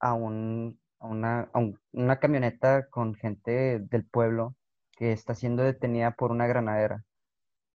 a, 0.00 0.14
un, 0.14 0.80
a, 1.00 1.06
una, 1.06 1.50
a 1.52 1.58
un, 1.58 1.78
una 1.92 2.18
camioneta 2.18 2.88
con 2.88 3.14
gente 3.14 3.80
del 3.80 4.06
pueblo 4.06 4.56
que 4.96 5.12
está 5.12 5.34
siendo 5.34 5.62
detenida 5.62 6.12
por 6.12 6.30
una 6.32 6.46
granadera. 6.46 7.04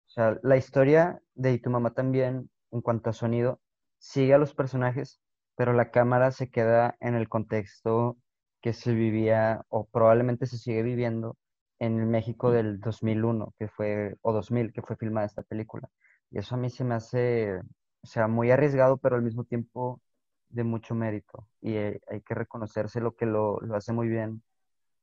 O 0.08 0.12
sea, 0.12 0.40
la 0.44 0.58
historia 0.58 1.22
de 1.36 1.54
Y 1.54 1.60
tu 1.60 1.70
mamá 1.70 1.94
también, 1.94 2.50
en 2.72 2.82
cuanto 2.82 3.10
a 3.10 3.14
sonido, 3.14 3.62
sigue 4.00 4.34
a 4.34 4.38
los 4.38 4.56
personajes, 4.56 5.22
pero 5.56 5.74
la 5.74 5.92
cámara 5.92 6.32
se 6.32 6.50
queda 6.50 6.98
en 7.00 7.16
el 7.16 7.30
contexto 7.30 8.18
que 8.62 8.74
se 8.74 8.94
vivía 8.94 9.66
o 9.70 9.88
probablemente 9.88 10.46
se 10.48 10.58
sigue 10.58 10.84
viviendo 10.84 11.38
en 11.80 12.00
el 12.00 12.08
México 12.08 12.52
del 12.52 12.80
2001, 12.80 13.54
que 13.58 13.68
fue, 13.70 14.18
o 14.22 14.34
2000, 14.34 14.74
que 14.74 14.82
fue 14.82 14.98
filmada 14.98 15.28
esta 15.28 15.44
película. 15.44 15.90
Y 16.32 16.40
eso 16.40 16.56
a 16.56 16.58
mí 16.58 16.70
se 16.70 16.84
me 16.84 16.96
hace, 16.96 17.60
o 18.02 18.08
sea, 18.08 18.28
muy 18.28 18.52
arriesgado, 18.52 18.98
pero 18.98 19.16
al 19.16 19.22
mismo 19.24 19.46
tiempo 19.46 20.02
de 20.50 20.64
mucho 20.64 20.96
mérito. 20.96 21.48
Y 21.62 21.76
hay, 21.78 22.00
hay 22.10 22.22
que 22.22 22.34
reconocerse 22.36 23.00
lo 23.02 23.16
que 23.16 23.26
lo, 23.26 23.60
lo 23.62 23.76
hace 23.76 23.94
muy 23.94 24.08
bien, 24.10 24.44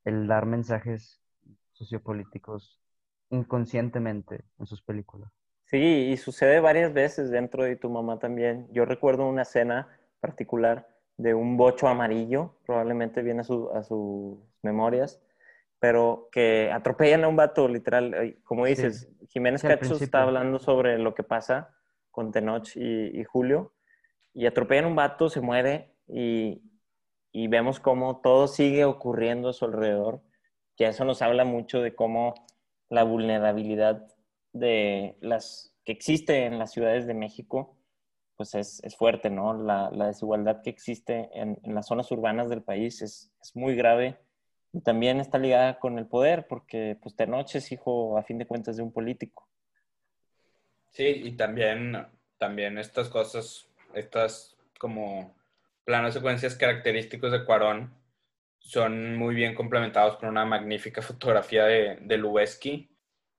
el 0.05 0.27
dar 0.29 0.47
mensajes 0.47 1.21
sociopolíticos 1.77 2.81
inconscientemente 3.31 4.45
en 4.59 4.67
sus 4.67 4.83
películas. 4.83 5.31
Sí, 5.65 5.79
y 6.11 6.17
sucede 6.17 6.61
varias 6.61 6.93
veces 6.93 7.31
dentro 7.31 7.65
de 7.65 7.77
tu 7.77 7.91
mamá 7.91 8.19
también. 8.19 8.69
Yo 8.73 8.85
recuerdo 8.85 9.29
una 9.29 9.43
escena 9.43 9.89
particular 10.21 10.89
de 11.17 11.35
un 11.35 11.57
bocho 11.57 11.89
amarillo, 11.89 12.55
probablemente 12.65 13.23
viene 13.23 13.41
a, 13.41 13.45
su, 13.45 13.71
a 13.71 13.83
sus 13.83 14.39
memorias, 14.63 15.21
pero 15.81 16.29
que 16.31 16.71
atropellan 16.73 17.25
a 17.25 17.29
un 17.29 17.37
vato, 17.37 17.69
literal. 17.69 18.37
Como 18.45 18.67
dices, 18.67 19.09
sí. 19.19 19.27
Jiménez 19.29 19.61
sí, 19.61 19.67
Cacho 19.67 19.97
está 19.97 20.23
hablando 20.23 20.59
sobre 20.59 20.99
lo 20.99 21.15
que 21.15 21.23
pasa 21.23 21.75
con 22.11 22.33
Tenoch 22.33 22.77
y, 22.77 23.21
y, 23.21 23.25
Julio, 23.25 23.73
y 24.33 24.47
atropellan 24.47 24.85
a 24.85 24.89
un 24.89 24.97
vato, 24.97 25.29
se 25.29 25.41
muere, 25.41 25.93
y, 26.07 26.63
y 27.33 27.49
vemos 27.49 27.81
cómo 27.81 28.21
todo 28.21 28.47
sigue 28.47 28.85
ocurriendo 28.85 29.49
a 29.49 29.53
su 29.53 29.65
alrededor, 29.65 30.23
que 30.77 30.87
eso 30.87 31.05
nos 31.05 31.23
habla 31.23 31.45
mucho 31.45 31.81
de 31.81 31.95
cómo 31.95 32.35
la 32.89 33.03
vulnerabilidad 33.03 34.07
de 34.53 35.17
las 35.21 35.75
que 35.85 35.93
existe 35.93 36.45
en 36.45 36.59
las 36.59 36.73
ciudades 36.73 37.07
de 37.07 37.15
México, 37.15 37.77
pues 38.37 38.55
es, 38.55 38.83
es 38.85 38.97
fuerte, 38.97 39.31
¿no? 39.31 39.55
La, 39.55 39.91
la, 39.91 40.09
desigualdad 40.09 40.63
que 40.63 40.71
existe 40.71 41.31
en, 41.33 41.59
en, 41.63 41.75
las 41.75 41.87
zonas 41.87 42.11
urbanas 42.11 42.51
del 42.51 42.63
país 42.63 43.01
es, 43.01 43.33
es, 43.41 43.57
muy 43.57 43.75
grave 43.75 44.19
y 44.73 44.81
también 44.81 45.21
está 45.21 45.39
ligada 45.39 45.79
con 45.79 45.99
el 45.99 46.07
poder, 46.07 46.47
porque 46.47 46.99
pues 47.01 47.17
Tenoch 47.17 47.55
es 47.55 47.73
hijo, 47.73 48.19
a 48.19 48.23
fin 48.23 48.37
de 48.37 48.47
cuentas, 48.47 48.77
de 48.77 48.83
un 48.83 48.93
político. 48.93 49.49
Sí, 50.91 51.05
y 51.05 51.33
también, 51.33 52.07
también 52.37 52.79
estas 52.79 53.09
cosas, 53.09 53.69
estas 53.95 54.57
como 54.79 55.35
planos 55.85 56.13
secuencias 56.13 56.57
característicos 56.57 57.33
de 57.33 57.45
Cuarón 57.45 57.95
son 58.67 59.17
muy 59.17 59.35
bien 59.37 59.55
complementados 59.55 60.17
con 60.17 60.29
una 60.29 60.45
magnífica 60.45 61.01
fotografía 61.01 61.65
de, 61.67 61.99
de 62.01 62.17
Lubeski 62.17 62.91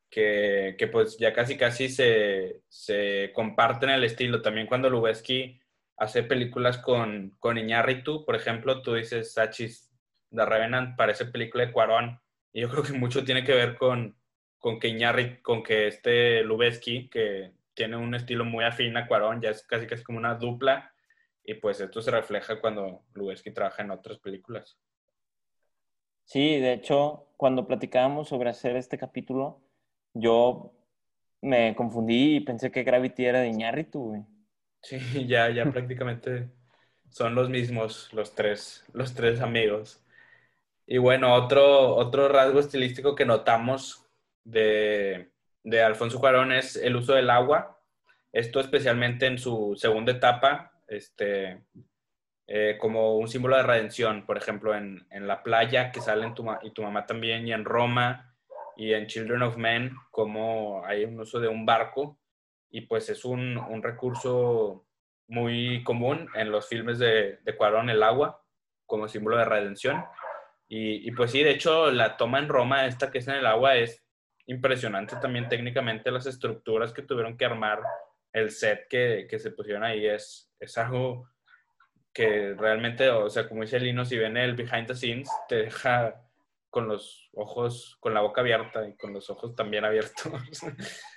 que, 0.10 0.76
que 0.78 0.88
pues 0.88 1.18
ya 1.18 1.34
casi 1.34 1.58
casi 1.58 1.90
se, 1.90 2.62
se 2.70 3.32
comparten 3.34 3.90
el 3.90 4.06
estilo. 4.06 4.42
También 4.42 4.68
cuando 4.68 4.90
Lubeski 4.90 5.60
hace 5.98 6.24
películas 6.24 6.78
con, 6.78 7.36
con 7.40 7.58
Iñárritu, 7.58 8.24
por 8.26 8.38
ejemplo, 8.38 8.82
tú 8.82 8.94
dices, 8.94 9.34
Sachis, 9.34 9.92
The 10.32 10.46
Revenant 10.46 10.96
parece 10.96 11.26
película 11.26 11.66
de 11.66 11.74
Cuarón. 11.74 12.22
Y 12.54 12.62
yo 12.62 12.70
creo 12.70 12.84
que 12.84 12.94
mucho 12.94 13.26
tiene 13.26 13.44
que 13.44 13.54
ver 13.54 13.76
con, 13.76 14.18
con 14.58 14.80
que 14.80 14.88
Iñárritu, 14.88 15.42
con 15.44 15.62
que 15.62 15.88
este 15.88 16.42
Lubeski, 16.42 17.10
que 17.10 17.52
tiene 17.74 17.98
un 17.98 18.16
estilo 18.16 18.46
muy 18.46 18.64
afín 18.64 18.96
a 18.96 19.08
Cuarón, 19.08 19.42
ya 19.42 19.50
es 19.50 19.68
casi 19.68 19.88
casi 19.88 20.04
como 20.06 20.20
una 20.20 20.36
dupla. 20.36 20.94
Y 21.44 21.56
pues 21.56 21.82
esto 21.82 22.02
se 22.02 22.12
refleja 22.12 22.62
cuando 22.62 23.04
Lubeski 23.14 23.52
trabaja 23.52 23.84
en 23.84 23.92
otras 23.92 24.20
películas. 24.20 24.78
Sí, 26.28 26.60
de 26.60 26.74
hecho, 26.74 27.26
cuando 27.38 27.66
platicábamos 27.68 28.28
sobre 28.28 28.50
hacer 28.50 28.76
este 28.76 28.98
capítulo, 28.98 29.62
yo 30.14 30.74
me 31.42 31.74
confundí 31.76 32.36
y 32.36 32.40
pensé 32.42 32.70
que 32.70 32.84
Gravity 32.84 33.26
era 33.26 33.40
de 33.40 33.48
Iñárritu. 33.48 34.26
Sí, 34.82 35.00
ya, 35.28 35.50
ya 35.50 35.72
prácticamente 35.72 36.50
son 37.10 37.34
los 37.34 37.50
mismos, 37.50 38.12
los 38.14 38.36
tres, 38.36 38.86
los 38.94 39.14
tres 39.14 39.40
amigos. 39.40 40.04
Y 40.86 40.98
bueno, 40.98 41.34
otro, 41.34 41.96
otro 41.96 42.28
rasgo 42.28 42.60
estilístico 42.60 43.16
que 43.16 43.26
notamos 43.26 44.06
de, 44.44 45.32
de 45.64 45.82
Alfonso 45.82 46.20
Cuarón 46.20 46.52
es 46.52 46.76
el 46.76 46.98
uso 46.98 47.14
del 47.14 47.30
agua. 47.30 47.82
Esto 48.34 48.60
especialmente 48.60 49.28
en 49.28 49.38
su 49.38 49.76
segunda 49.78 50.12
etapa, 50.12 50.74
este, 50.88 51.64
eh, 52.48 52.78
como 52.80 53.18
un 53.18 53.28
símbolo 53.28 53.58
de 53.58 53.64
redención, 53.64 54.26
por 54.26 54.38
ejemplo, 54.38 54.74
en, 54.74 55.06
en 55.12 55.28
La 55.28 55.44
Playa, 55.44 55.92
que 55.92 56.00
sale 56.00 56.26
en 56.26 56.34
tu, 56.34 56.46
y 56.64 56.72
tu 56.72 56.82
mamá 56.82 57.06
también, 57.06 57.46
y 57.48 57.52
en 57.52 57.66
Roma, 57.66 58.34
y 58.78 58.94
en 58.94 59.08
Children 59.08 59.42
of 59.42 59.58
Men, 59.58 59.96
como 60.12 60.86
hay 60.86 61.04
un 61.04 61.20
uso 61.20 61.40
de 61.40 61.50
un 61.50 61.66
barco, 61.66 62.20
y 62.70 62.82
pues 62.82 63.10
es 63.10 63.26
un, 63.26 63.58
un 63.58 63.84
recurso 63.84 64.86
muy 65.28 65.84
común 65.84 66.30
en 66.36 66.52
los 66.52 66.68
filmes 66.68 67.00
de, 67.00 67.40
de 67.44 67.56
Cuarón, 67.58 67.90
el 67.90 68.02
agua, 68.02 68.42
como 68.86 69.08
símbolo 69.08 69.38
de 69.38 69.46
redención. 69.46 70.06
Y, 70.70 71.08
y, 71.08 71.12
pues 71.12 71.32
sí, 71.32 71.44
de 71.44 71.52
hecho, 71.52 71.92
la 71.92 72.18
toma 72.18 72.40
en 72.40 72.48
Roma, 72.48 72.86
esta 72.86 73.12
que 73.12 73.18
es 73.20 73.28
en 73.28 73.36
el 73.36 73.46
agua, 73.46 73.76
es 73.76 74.04
impresionante 74.46 75.18
también 75.18 75.50
técnicamente 75.50 76.12
las 76.12 76.26
estructuras 76.26 76.94
que 76.94 77.02
tuvieron 77.02 77.38
que 77.38 77.46
armar, 77.46 77.82
el 78.32 78.52
set 78.52 78.88
que, 78.90 79.28
que 79.30 79.40
se 79.40 79.52
pusieron 79.52 79.84
ahí, 79.84 80.06
es, 80.06 80.54
es 80.60 80.78
algo 80.78 81.28
que 82.14 82.54
realmente, 82.56 83.10
o 83.10 83.30
sea, 83.30 83.48
como 83.48 83.62
dice 83.62 83.80
Lino, 83.80 84.06
si 84.06 84.18
ven 84.18 84.38
el 84.38 84.56
behind 84.56 84.88
the 84.88 84.96
scenes, 84.96 85.30
te 85.48 85.56
deja 85.56 86.22
con 86.70 86.88
los 86.88 87.30
ojos, 87.34 87.98
con 88.00 88.14
la 88.14 88.22
boca 88.22 88.42
abierta 88.42 88.88
y 88.88 88.96
con 88.96 89.14
los 89.14 89.30
ojos 89.30 89.56
también 89.56 89.86
abiertos. 89.86 90.32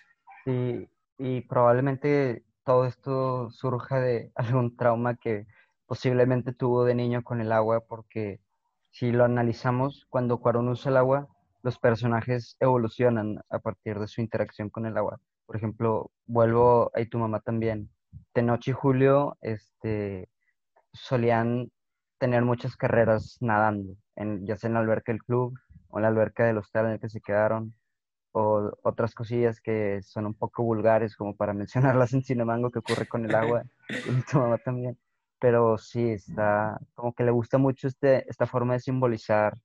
Sí, 0.46 0.88
y 1.18 1.42
probablemente 1.42 2.44
todo 2.64 2.86
esto 2.86 3.50
surja 3.50 4.00
de 4.00 4.32
algún 4.34 4.74
trauma 4.74 5.16
que 5.16 5.46
posiblemente 5.84 6.54
tuvo 6.54 6.84
de 6.84 6.94
niño 6.94 7.22
con 7.22 7.42
el 7.42 7.52
agua, 7.52 7.80
porque 7.86 8.40
si 8.90 9.12
lo 9.12 9.24
analizamos, 9.24 10.06
cuando 10.08 10.38
Cuarón 10.38 10.68
usa 10.68 10.90
el 10.90 10.96
agua, 10.96 11.28
los 11.62 11.78
personajes 11.78 12.56
evolucionan 12.58 13.40
a 13.50 13.58
partir 13.58 13.98
de 13.98 14.08
su 14.08 14.20
interacción 14.20 14.70
con 14.70 14.86
el 14.86 14.96
agua. 14.96 15.20
Por 15.46 15.56
ejemplo, 15.56 16.10
vuelvo 16.26 16.90
a 16.94 17.04
tu 17.04 17.18
mamá 17.18 17.40
también. 17.40 17.90
Tenoch 18.32 18.66
y 18.66 18.72
Julio, 18.72 19.36
este, 19.40 20.28
solían 20.92 21.70
tener 22.18 22.42
muchas 22.42 22.76
carreras 22.76 23.38
nadando, 23.40 23.96
en, 24.16 24.46
ya 24.46 24.56
sea 24.56 24.68
en 24.68 24.74
la 24.74 24.80
alberca 24.80 25.12
del 25.12 25.22
club 25.22 25.58
o 25.88 25.98
en 25.98 26.02
la 26.02 26.08
alberca 26.08 26.44
del 26.44 26.58
hostal 26.58 26.86
en 26.86 26.92
el 26.92 27.00
que 27.00 27.08
se 27.08 27.20
quedaron, 27.20 27.74
o 28.32 28.70
otras 28.82 29.14
cosillas 29.14 29.60
que 29.60 30.00
son 30.02 30.26
un 30.26 30.34
poco 30.34 30.62
vulgares, 30.62 31.16
como 31.16 31.34
para 31.36 31.52
mencionarlas 31.54 32.12
en 32.12 32.22
Cinemango, 32.22 32.70
que 32.70 32.78
ocurre 32.80 33.06
con 33.06 33.24
el 33.24 33.34
agua, 33.34 33.64
y 33.88 34.30
tu 34.30 34.38
mamá 34.38 34.58
también. 34.58 34.98
Pero 35.38 35.78
sí, 35.78 36.10
está 36.10 36.78
como 36.94 37.14
que 37.14 37.24
le 37.24 37.30
gusta 37.30 37.58
mucho 37.58 37.88
este, 37.88 38.28
esta 38.28 38.46
forma 38.46 38.74
de 38.74 38.80
simbolizar 38.80 39.56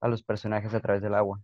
a 0.00 0.08
los 0.08 0.22
personajes 0.22 0.72
a 0.74 0.80
través 0.80 1.02
del 1.02 1.14
agua. 1.14 1.40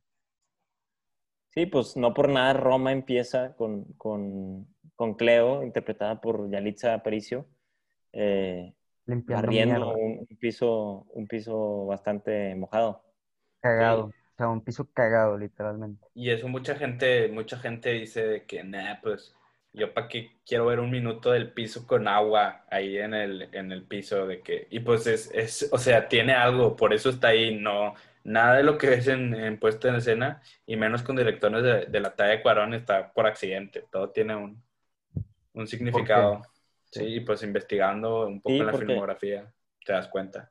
Sí, 1.48 1.66
pues 1.66 1.96
no 1.96 2.14
por 2.14 2.28
nada 2.28 2.52
Roma 2.52 2.92
empieza 2.92 3.56
con, 3.56 3.84
con, 3.94 4.68
con 4.94 5.14
Cleo, 5.14 5.64
interpretada 5.64 6.20
por 6.20 6.48
Yalitza 6.48 6.94
Aparicio, 6.94 7.48
eh, 8.12 8.72
barriendo 9.26 9.94
un, 9.94 10.26
un, 10.28 10.36
piso, 10.38 11.06
un 11.12 11.26
piso 11.26 11.86
bastante 11.86 12.54
mojado. 12.54 13.02
Cagado, 13.60 14.10
sí. 14.10 14.14
o 14.18 14.36
sea, 14.36 14.48
un 14.48 14.62
piso 14.62 14.88
cagado, 14.92 15.36
literalmente. 15.36 16.06
Y 16.14 16.30
eso 16.30 16.48
mucha 16.48 16.74
gente, 16.74 17.28
mucha 17.28 17.58
gente 17.58 17.90
dice 17.90 18.26
de 18.26 18.44
que, 18.44 18.64
nah, 18.64 19.00
pues, 19.02 19.34
yo 19.72 19.92
para 19.94 20.08
qué 20.08 20.32
quiero 20.46 20.66
ver 20.66 20.80
un 20.80 20.90
minuto 20.90 21.30
del 21.30 21.52
piso 21.52 21.86
con 21.86 22.08
agua 22.08 22.64
ahí 22.70 22.98
en 22.98 23.14
el, 23.14 23.48
en 23.52 23.72
el 23.72 23.84
piso, 23.84 24.26
de 24.26 24.40
que, 24.40 24.66
y 24.70 24.80
pues 24.80 25.06
es, 25.06 25.30
es, 25.32 25.68
o 25.72 25.78
sea, 25.78 26.08
tiene 26.08 26.32
algo, 26.32 26.76
por 26.76 26.92
eso 26.92 27.10
está 27.10 27.28
ahí, 27.28 27.56
no, 27.56 27.94
nada 28.24 28.56
de 28.56 28.64
lo 28.64 28.78
que 28.78 28.88
ves 28.88 29.06
en, 29.08 29.34
en 29.34 29.58
puesta 29.58 29.88
en 29.88 29.96
escena, 29.96 30.42
y 30.66 30.76
menos 30.76 31.02
con 31.02 31.16
directores 31.16 31.62
de, 31.62 31.86
de, 31.86 32.00
la 32.00 32.14
talla 32.16 32.32
de 32.32 32.42
Cuarón, 32.42 32.74
está 32.74 33.12
por 33.12 33.26
accidente, 33.26 33.84
todo 33.90 34.10
tiene 34.10 34.34
un, 34.34 34.62
un 35.52 35.66
significado. 35.66 36.42
Sí, 36.90 37.20
pues 37.20 37.42
investigando 37.42 38.26
un 38.26 38.40
poco 38.40 38.54
Sí, 38.54 38.60
en 38.60 38.66
la 38.66 38.72
filmografía, 38.74 39.52
te 39.84 39.92
das 39.92 40.08
cuenta. 40.08 40.50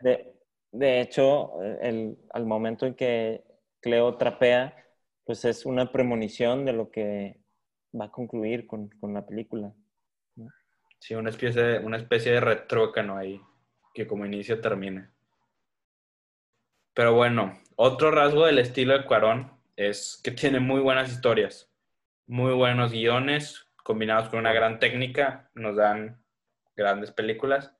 De, 0.00 0.34
de 0.72 1.00
hecho, 1.00 1.62
el, 1.62 2.18
al 2.30 2.46
momento 2.46 2.86
en 2.86 2.94
que 2.94 3.44
Cleo 3.80 4.16
trapea, 4.16 4.76
pues 5.24 5.44
es 5.44 5.64
una 5.64 5.92
premonición 5.92 6.64
de 6.64 6.72
lo 6.72 6.90
que 6.90 7.40
va 7.98 8.06
a 8.06 8.10
concluir 8.10 8.66
con, 8.66 8.88
con 9.00 9.14
la 9.14 9.26
película. 9.26 9.72
Sí, 10.98 11.14
una 11.14 11.30
especie 11.30 11.62
de, 11.62 11.78
una 11.78 11.96
especie 11.96 12.32
de 12.32 12.40
retrócano 12.40 13.16
ahí, 13.16 13.40
que 13.94 14.06
como 14.06 14.26
inicio 14.26 14.60
termina. 14.60 15.10
Pero 16.94 17.14
bueno, 17.14 17.58
otro 17.76 18.10
rasgo 18.10 18.44
del 18.44 18.58
estilo 18.58 18.96
de 18.96 19.06
Cuarón 19.06 19.52
es 19.76 20.20
que 20.22 20.30
tiene 20.30 20.60
muy 20.60 20.80
buenas 20.80 21.10
historias, 21.10 21.72
muy 22.26 22.52
buenos 22.52 22.92
guiones, 22.92 23.66
combinados 23.82 24.28
con 24.28 24.38
una 24.38 24.52
gran 24.52 24.78
técnica, 24.78 25.50
nos 25.54 25.76
dan 25.76 26.24
grandes 26.76 27.10
películas. 27.10 27.74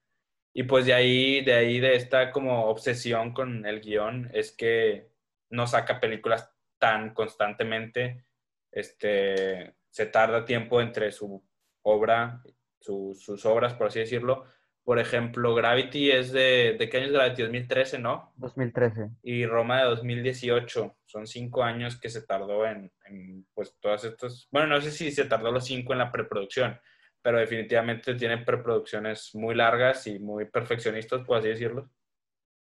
Y 0.53 0.65
pues 0.65 0.87
de 0.87 0.95
ahí, 0.95 1.43
de 1.43 1.55
ahí, 1.55 1.81
de 1.81 1.95
esta 1.95 2.33
como 2.33 2.67
obsesión 2.67 3.33
con 3.33 3.65
el 3.67 3.81
guion, 3.81 4.31
es 4.33 4.53
que 4.53 5.11
no 5.49 5.67
saca 5.67 6.01
películas 6.01 6.51
tan 6.79 7.15
constantemente. 7.15 8.25
Este, 8.73 9.75
se 9.91 10.07
tarda 10.07 10.45
tiempo 10.45 10.81
entre 10.81 11.13
su 11.13 11.45
obra, 11.83 12.43
su, 12.81 13.17
sus 13.19 13.45
obras, 13.47 13.75
por 13.75 13.89
así 13.89 14.01
decirlo. 14.01 14.45
Por 14.85 14.99
ejemplo, 14.99 15.55
Gravity 15.55 16.11
es 16.11 16.33
de, 16.33 16.77
¿de 16.79 16.89
qué 16.89 16.97
año 16.99 17.07
es 17.07 17.13
Gravity? 17.13 17.43
2013, 17.43 17.99
¿no? 17.99 18.33
2013. 18.37 19.11
Y 19.23 19.47
Roma 19.47 19.81
de 19.81 19.85
2018. 19.85 20.97
Son 21.05 21.27
cinco 21.27 21.63
años 21.63 22.01
que 22.01 22.09
se 22.09 22.23
tardó 22.23 22.67
en, 22.67 22.91
en, 23.05 23.47
pues 23.55 23.77
todas 23.81 24.05
estas, 24.05 24.49
bueno, 24.51 24.69
no 24.69 24.81
sé 24.81 24.91
si 24.91 25.11
se 25.13 25.27
tardó 25.27 25.53
los 25.53 25.65
cinco 25.65 25.93
en 25.93 25.99
la 25.99 26.11
preproducción, 26.11 26.79
pero 27.23 27.39
definitivamente 27.39 28.15
tiene 28.15 28.39
preproducciones 28.39 29.35
muy 29.35 29.55
largas 29.55 30.07
y 30.07 30.19
muy 30.19 30.47
perfeccionistas, 30.47 31.25
por 31.25 31.39
así 31.39 31.49
decirlo. 31.49 31.91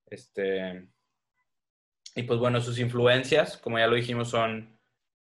Este, 0.09 0.87
y 2.15 2.23
pues 2.23 2.39
bueno, 2.39 2.59
sus 2.61 2.79
influencias, 2.79 3.57
como 3.57 3.77
ya 3.77 3.87
lo 3.87 3.95
dijimos, 3.95 4.29
son 4.29 4.79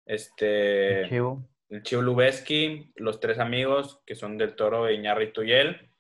este, 0.06 1.02
El 1.02 1.10
Chivo. 1.10 1.50
el 1.70 1.84
Chivo 1.84 2.02
Lubeski, 2.02 2.94
los 2.96 3.20
tres 3.20 3.40
amigos, 3.40 4.02
que 4.06 4.16
son 4.16 4.38
del 4.38 4.56
Toro, 4.56 4.90
Iñárritu 4.90 5.44
y 5.44 5.52
él. 5.52 5.92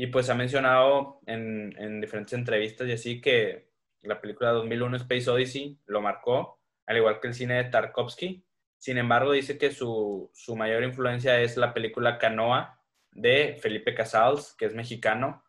Y 0.00 0.06
pues 0.06 0.30
ha 0.30 0.34
mencionado 0.36 1.18
en, 1.26 1.74
en 1.76 2.00
diferentes 2.00 2.32
entrevistas 2.32 2.86
y 2.86 2.92
así 2.92 3.20
que 3.20 3.68
la 4.02 4.20
película 4.20 4.50
2001 4.50 4.96
Space 4.98 5.28
Odyssey 5.28 5.76
lo 5.86 6.00
marcó, 6.00 6.60
al 6.86 6.98
igual 6.98 7.18
que 7.18 7.26
el 7.26 7.34
cine 7.34 7.54
de 7.54 7.64
Tarkovsky. 7.64 8.44
Sin 8.78 8.96
embargo, 8.96 9.32
dice 9.32 9.58
que 9.58 9.72
su, 9.72 10.30
su 10.34 10.54
mayor 10.54 10.84
influencia 10.84 11.40
es 11.40 11.56
la 11.56 11.74
película 11.74 12.16
Canoa 12.16 12.80
de 13.10 13.58
Felipe 13.60 13.92
Casals, 13.92 14.54
que 14.56 14.66
es 14.66 14.74
mexicano, 14.74 15.42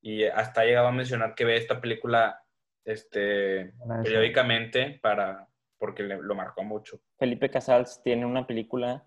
y 0.00 0.24
hasta 0.24 0.62
ha 0.62 0.64
llegado 0.64 0.86
a 0.88 0.92
mencionar 0.92 1.34
que 1.34 1.44
ve 1.44 1.58
esta 1.58 1.78
película 1.78 2.42
este, 2.86 3.74
periódicamente 4.02 4.98
para, 5.02 5.46
porque 5.78 6.02
le- 6.04 6.22
lo 6.22 6.34
marcó 6.34 6.62
mucho. 6.64 7.02
Felipe 7.18 7.50
Casals 7.50 8.00
tiene 8.02 8.24
una 8.24 8.46
película 8.46 9.04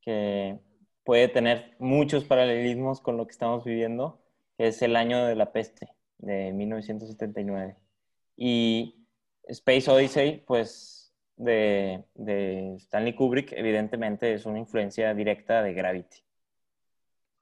que 0.00 0.58
puede 1.04 1.28
tener 1.28 1.76
muchos 1.78 2.24
paralelismos 2.24 3.02
con 3.02 3.18
lo 3.18 3.26
que 3.26 3.32
estamos 3.32 3.64
viviendo, 3.64 4.19
es 4.68 4.82
El 4.82 4.94
año 4.94 5.24
de 5.24 5.34
la 5.34 5.52
peste, 5.52 5.88
de 6.18 6.52
1979. 6.52 7.76
Y 8.36 9.06
Space 9.44 9.90
Odyssey, 9.90 10.44
pues, 10.46 11.14
de, 11.36 12.04
de 12.14 12.74
Stanley 12.76 13.14
Kubrick, 13.14 13.52
evidentemente 13.52 14.34
es 14.34 14.44
una 14.44 14.58
influencia 14.58 15.14
directa 15.14 15.62
de 15.62 15.72
Gravity. 15.72 16.18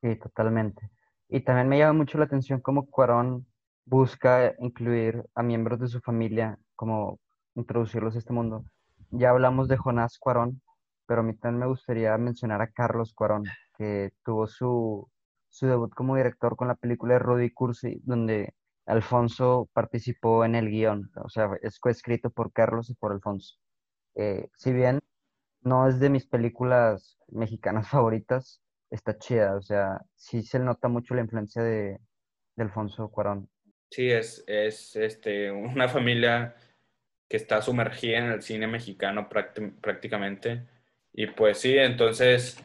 Sí, 0.00 0.14
totalmente. 0.14 0.90
Y 1.28 1.40
también 1.40 1.68
me 1.68 1.78
llama 1.78 1.94
mucho 1.94 2.18
la 2.18 2.24
atención 2.24 2.60
cómo 2.60 2.86
Cuarón 2.86 3.46
busca 3.84 4.54
incluir 4.60 5.24
a 5.34 5.42
miembros 5.42 5.80
de 5.80 5.88
su 5.88 6.00
familia, 6.00 6.56
como 6.76 7.18
introducirlos 7.56 8.14
a 8.14 8.18
este 8.18 8.32
mundo. 8.32 8.64
Ya 9.10 9.30
hablamos 9.30 9.66
de 9.66 9.76
Jonás 9.76 10.18
Cuarón, 10.20 10.62
pero 11.06 11.22
a 11.22 11.24
mí 11.24 11.34
también 11.34 11.60
me 11.60 11.66
gustaría 11.66 12.16
mencionar 12.16 12.62
a 12.62 12.70
Carlos 12.70 13.12
Cuarón, 13.12 13.44
que 13.76 14.12
tuvo 14.22 14.46
su, 14.46 15.10
su 15.48 15.66
debut 15.66 15.92
como 15.94 16.16
director 16.16 16.56
con 16.56 16.68
la 16.68 16.74
película 16.74 17.18
Rudy 17.18 17.50
Cursi, 17.50 18.00
donde 18.04 18.54
Alfonso 18.86 19.68
participó 19.72 20.44
en 20.44 20.54
el 20.54 20.70
guion, 20.70 21.10
o 21.22 21.28
sea, 21.28 21.50
es 21.62 21.78
coescrito 21.78 22.30
por 22.30 22.52
Carlos 22.52 22.90
y 22.90 22.94
por 22.94 23.12
Alfonso. 23.12 23.56
Eh, 24.14 24.48
si 24.56 24.72
bien 24.72 25.00
no 25.62 25.88
es 25.88 26.00
de 26.00 26.10
mis 26.10 26.26
películas 26.26 27.18
mexicanas 27.28 27.88
favoritas, 27.90 28.62
está 28.90 29.18
chida, 29.18 29.56
o 29.56 29.62
sea, 29.62 30.00
sí 30.16 30.42
se 30.42 30.58
nota 30.58 30.88
mucho 30.88 31.14
la 31.14 31.20
influencia 31.20 31.62
de, 31.62 31.98
de 32.56 32.62
Alfonso 32.62 33.10
Cuarón. 33.10 33.48
Sí, 33.90 34.10
es, 34.10 34.44
es 34.46 34.96
este, 34.96 35.50
una 35.50 35.88
familia 35.88 36.54
que 37.28 37.36
está 37.36 37.60
sumergida 37.62 38.18
en 38.18 38.24
el 38.26 38.42
cine 38.42 38.66
mexicano 38.66 39.28
prácticamente. 39.28 40.66
Y 41.12 41.26
pues 41.26 41.58
sí, 41.58 41.76
entonces 41.76 42.62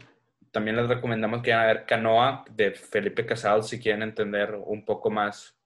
también 0.53 0.77
les 0.77 0.87
recomendamos 0.87 1.41
que 1.41 1.51
vayan 1.51 1.63
a 1.63 1.73
ver 1.73 1.85
Canoa 1.85 2.45
de 2.51 2.71
Felipe 2.71 3.25
Casal 3.25 3.63
si 3.63 3.79
quieren 3.79 4.03
entender 4.03 4.53
un 4.53 4.85
poco 4.85 5.09
más 5.09 5.57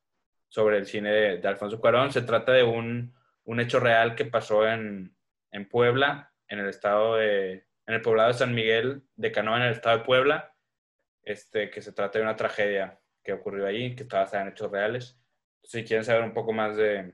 sobre 0.47 0.77
el 0.77 0.85
cine 0.85 1.11
de, 1.11 1.47
Alfonso 1.47 1.81
Cuarón. 1.81 2.13
Se 2.13 2.21
trata 2.21 2.53
de 2.53 2.63
un, 2.63 3.13
un 3.43 3.59
hecho 3.59 3.81
real 3.81 4.15
que 4.15 4.23
pasó 4.23 4.65
en, 4.65 5.13
en, 5.51 5.67
Puebla, 5.67 6.31
en 6.47 6.59
el 6.59 6.69
estado 6.69 7.17
de, 7.17 7.65
en 7.85 7.95
el 7.95 8.01
poblado 8.01 8.29
de 8.29 8.35
San 8.35 8.55
Miguel 8.55 9.03
de 9.17 9.33
Canoa, 9.33 9.57
en 9.57 9.63
el 9.63 9.73
estado 9.73 9.97
de 9.97 10.05
Puebla, 10.05 10.55
este, 11.21 11.69
que 11.69 11.81
se 11.81 11.91
trata 11.91 12.19
de 12.19 12.23
una 12.23 12.37
tragedia 12.37 12.97
que 13.25 13.33
ocurrió 13.33 13.67
allí, 13.67 13.93
que 13.93 14.03
está 14.03 14.19
basada 14.19 14.43
en 14.43 14.49
hechos 14.49 14.71
reales. 14.71 15.19
Si 15.63 15.83
quieren 15.83 16.05
saber 16.05 16.23
un 16.23 16.33
poco 16.33 16.53
más 16.53 16.77
de, 16.77 17.13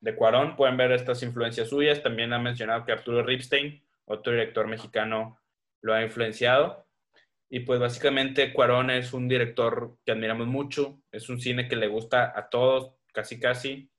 de 0.00 0.16
Cuarón, 0.16 0.56
pueden 0.56 0.76
ver 0.76 0.90
estas 0.90 1.22
influencias 1.22 1.68
suyas. 1.68 2.02
También 2.02 2.32
ha 2.32 2.40
mencionado 2.40 2.84
que 2.84 2.90
Arturo 2.90 3.22
Ripstein, 3.22 3.80
otro 4.06 4.32
director 4.32 4.66
mexicano, 4.66 5.38
lo 5.84 5.92
ha 5.92 6.02
influenciado. 6.02 6.86
Y 7.50 7.60
pues 7.60 7.78
básicamente 7.78 8.52
Cuarón 8.52 8.90
es 8.90 9.12
un 9.12 9.28
director 9.28 9.98
que 10.04 10.12
admiramos 10.12 10.46
mucho, 10.46 11.02
es 11.12 11.28
un 11.28 11.40
cine 11.40 11.68
que 11.68 11.76
le 11.76 11.88
gusta 11.88 12.32
a 12.34 12.48
todos, 12.48 12.94
casi 13.12 13.38
casi, 13.38 13.90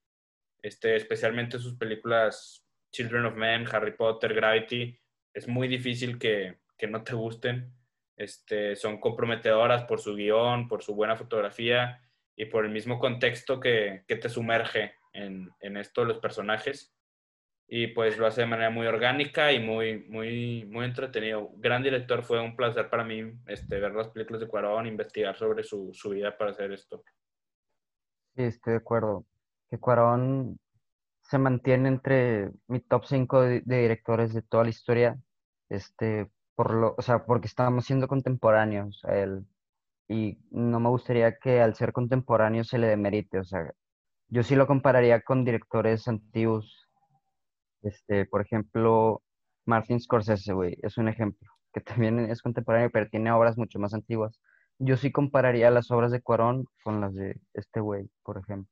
este, 0.62 0.96
especialmente 0.96 1.60
sus 1.60 1.78
películas 1.78 2.66
Children 2.92 3.26
of 3.26 3.36
Men, 3.36 3.68
Harry 3.72 3.92
Potter, 3.92 4.34
Gravity, 4.34 5.00
es 5.32 5.48
muy 5.48 5.68
difícil 5.68 6.18
que, 6.18 6.58
que 6.76 6.88
no 6.88 7.04
te 7.04 7.14
gusten. 7.14 7.72
Este, 8.18 8.76
son 8.76 9.00
comprometedoras 9.00 9.84
por 9.84 10.00
su 10.00 10.16
guion, 10.16 10.68
por 10.68 10.82
su 10.82 10.96
buena 10.96 11.16
fotografía 11.16 12.02
y 12.36 12.46
por 12.46 12.66
el 12.66 12.72
mismo 12.72 12.98
contexto 12.98 13.60
que, 13.60 14.04
que 14.08 14.16
te 14.16 14.30
sumerge 14.30 14.96
en, 15.14 15.52
en 15.60 15.78
esto 15.78 16.04
los 16.04 16.18
personajes. 16.18 16.96
Y 17.68 17.88
pues 17.88 18.18
lo 18.18 18.28
hace 18.28 18.42
de 18.42 18.48
manera 18.48 18.70
muy 18.70 18.86
orgánica 18.86 19.52
y 19.52 19.60
muy, 19.60 20.06
muy, 20.08 20.66
muy 20.66 20.86
entretenido. 20.86 21.50
Gran 21.58 21.82
director, 21.82 22.24
fue 22.24 22.40
un 22.40 22.56
placer 22.56 22.90
para 22.90 23.04
mí 23.04 23.24
este, 23.48 23.80
ver 23.80 23.94
las 23.94 24.10
películas 24.10 24.42
de 24.42 24.48
Cuarón, 24.48 24.86
investigar 24.86 25.36
sobre 25.36 25.64
su, 25.64 25.90
su 25.94 26.10
vida 26.12 26.38
para 26.38 26.52
hacer 26.52 26.72
esto. 26.72 27.04
Sí, 28.36 28.44
estoy 28.44 28.74
de 28.74 28.78
acuerdo. 28.78 29.26
Que 29.70 29.80
Cuarón 29.80 30.60
se 31.24 31.40
mantiene 31.40 31.90
entre 31.90 32.52
mi 32.68 32.82
top 32.82 33.06
5 33.06 33.42
de, 33.42 33.62
de, 33.66 33.82
directores 33.82 34.34
de 34.34 34.44
toda 34.44 34.64
la 34.64 34.70
historia, 34.70 35.18
este, 35.70 36.30
por 36.54 36.72
lo, 36.74 36.94
o 36.98 37.02
sea, 37.02 37.26
porque 37.26 37.48
estamos 37.48 37.86
siendo 37.86 38.08
contemporáneos 38.08 39.04
a 39.06 39.16
él. 39.18 39.46
Y 40.08 40.38
no 40.52 40.80
me 40.80 40.90
gustaría 40.90 41.38
que 41.40 41.62
al 41.62 41.74
ser 41.74 41.94
contemporáneo 41.94 42.64
se 42.64 42.78
le 42.78 42.88
demerite, 42.88 43.40
o 43.40 43.44
sea, 43.44 43.74
yo 44.28 44.44
sí 44.44 44.56
lo 44.56 44.68
compararía 44.68 45.22
con 45.22 45.46
directores 45.46 46.08
antiguos. 46.08 46.85
Este, 47.86 48.26
por 48.26 48.42
ejemplo, 48.42 49.22
Martin 49.66 50.00
Scorsese, 50.00 50.54
güey, 50.54 50.76
es 50.82 50.98
un 50.98 51.08
ejemplo, 51.08 51.50
que 51.72 51.82
también 51.82 52.20
es 52.20 52.42
contemporáneo, 52.42 52.90
pero 52.92 53.08
tiene 53.08 53.32
obras 53.32 53.58
mucho 53.58 53.80
más 53.80 53.94
antiguas. 53.94 54.40
Yo 54.80 54.98
sí 54.98 55.12
compararía 55.12 55.72
las 55.72 55.92
obras 55.92 56.12
de 56.12 56.22
Cuarón 56.22 56.66
con 56.84 57.00
las 57.00 57.14
de 57.14 57.40
este 57.54 57.80
güey, 57.80 58.10
por 58.24 58.38
ejemplo. 58.38 58.72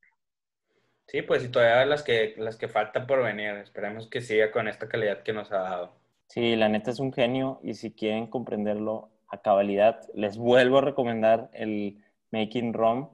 Sí, 1.08 1.22
pues 1.22 1.46
y 1.46 1.50
todavía 1.50 1.86
las 1.86 2.02
que, 2.02 2.34
las 2.38 2.58
que 2.58 2.68
faltan 2.68 3.06
por 3.06 3.22
venir. 3.24 3.52
Esperemos 3.58 4.08
que 4.08 4.22
siga 4.22 4.52
con 4.52 4.68
esta 4.68 4.90
calidad 4.90 5.22
que 5.22 5.34
nos 5.34 5.52
ha 5.52 5.60
dado. 5.60 5.96
Sí, 6.28 6.56
la 6.56 6.70
neta 6.70 6.92
es 6.92 7.00
un 7.00 7.14
genio 7.14 7.60
y 7.62 7.76
si 7.76 7.94
quieren 7.94 8.28
comprenderlo 8.28 9.12
a 9.30 9.42
cabalidad, 9.42 10.02
les 10.16 10.38
vuelvo 10.38 10.80
a 10.80 10.82
recomendar 10.82 11.50
el 11.54 12.04
Making 12.32 12.74
Rom 12.74 13.10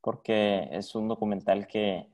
porque 0.00 0.68
es 0.72 0.94
un 0.94 1.06
documental 1.08 1.66
que 1.66 2.08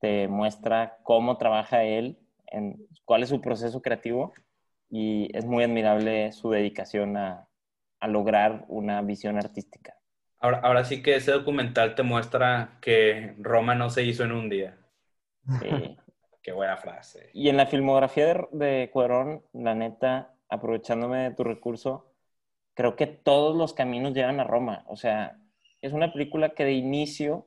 te 0.00 0.26
muestra 0.26 0.98
cómo 1.04 1.38
trabaja 1.38 1.84
él, 1.84 2.18
en, 2.52 2.86
cuál 3.04 3.22
es 3.22 3.30
su 3.30 3.40
proceso 3.40 3.82
creativo 3.82 4.32
y 4.88 5.28
es 5.36 5.44
muy 5.44 5.64
admirable 5.64 6.32
su 6.32 6.50
dedicación 6.50 7.16
a, 7.16 7.48
a 8.00 8.08
lograr 8.08 8.64
una 8.68 9.02
visión 9.02 9.38
artística. 9.38 9.96
Ahora, 10.38 10.58
ahora 10.58 10.84
sí 10.84 11.02
que 11.02 11.16
ese 11.16 11.32
documental 11.32 11.94
te 11.94 12.02
muestra 12.02 12.78
que 12.80 13.34
Roma 13.38 13.74
no 13.74 13.90
se 13.90 14.04
hizo 14.04 14.24
en 14.24 14.32
un 14.32 14.48
día. 14.48 14.76
Sí. 15.60 15.96
Qué 16.42 16.50
buena 16.52 16.76
frase. 16.76 17.30
Y 17.32 17.48
en 17.48 17.56
la 17.56 17.66
filmografía 17.66 18.26
de, 18.26 18.48
de 18.50 18.90
Cuarón, 18.92 19.44
la 19.52 19.76
neta, 19.76 20.34
aprovechándome 20.48 21.18
de 21.18 21.30
tu 21.30 21.44
recurso, 21.44 22.12
creo 22.74 22.96
que 22.96 23.06
todos 23.06 23.56
los 23.56 23.72
caminos 23.72 24.12
llevan 24.12 24.40
a 24.40 24.44
Roma. 24.44 24.84
O 24.88 24.96
sea, 24.96 25.38
es 25.80 25.92
una 25.92 26.12
película 26.12 26.50
que 26.50 26.64
de 26.64 26.72
inicio 26.72 27.46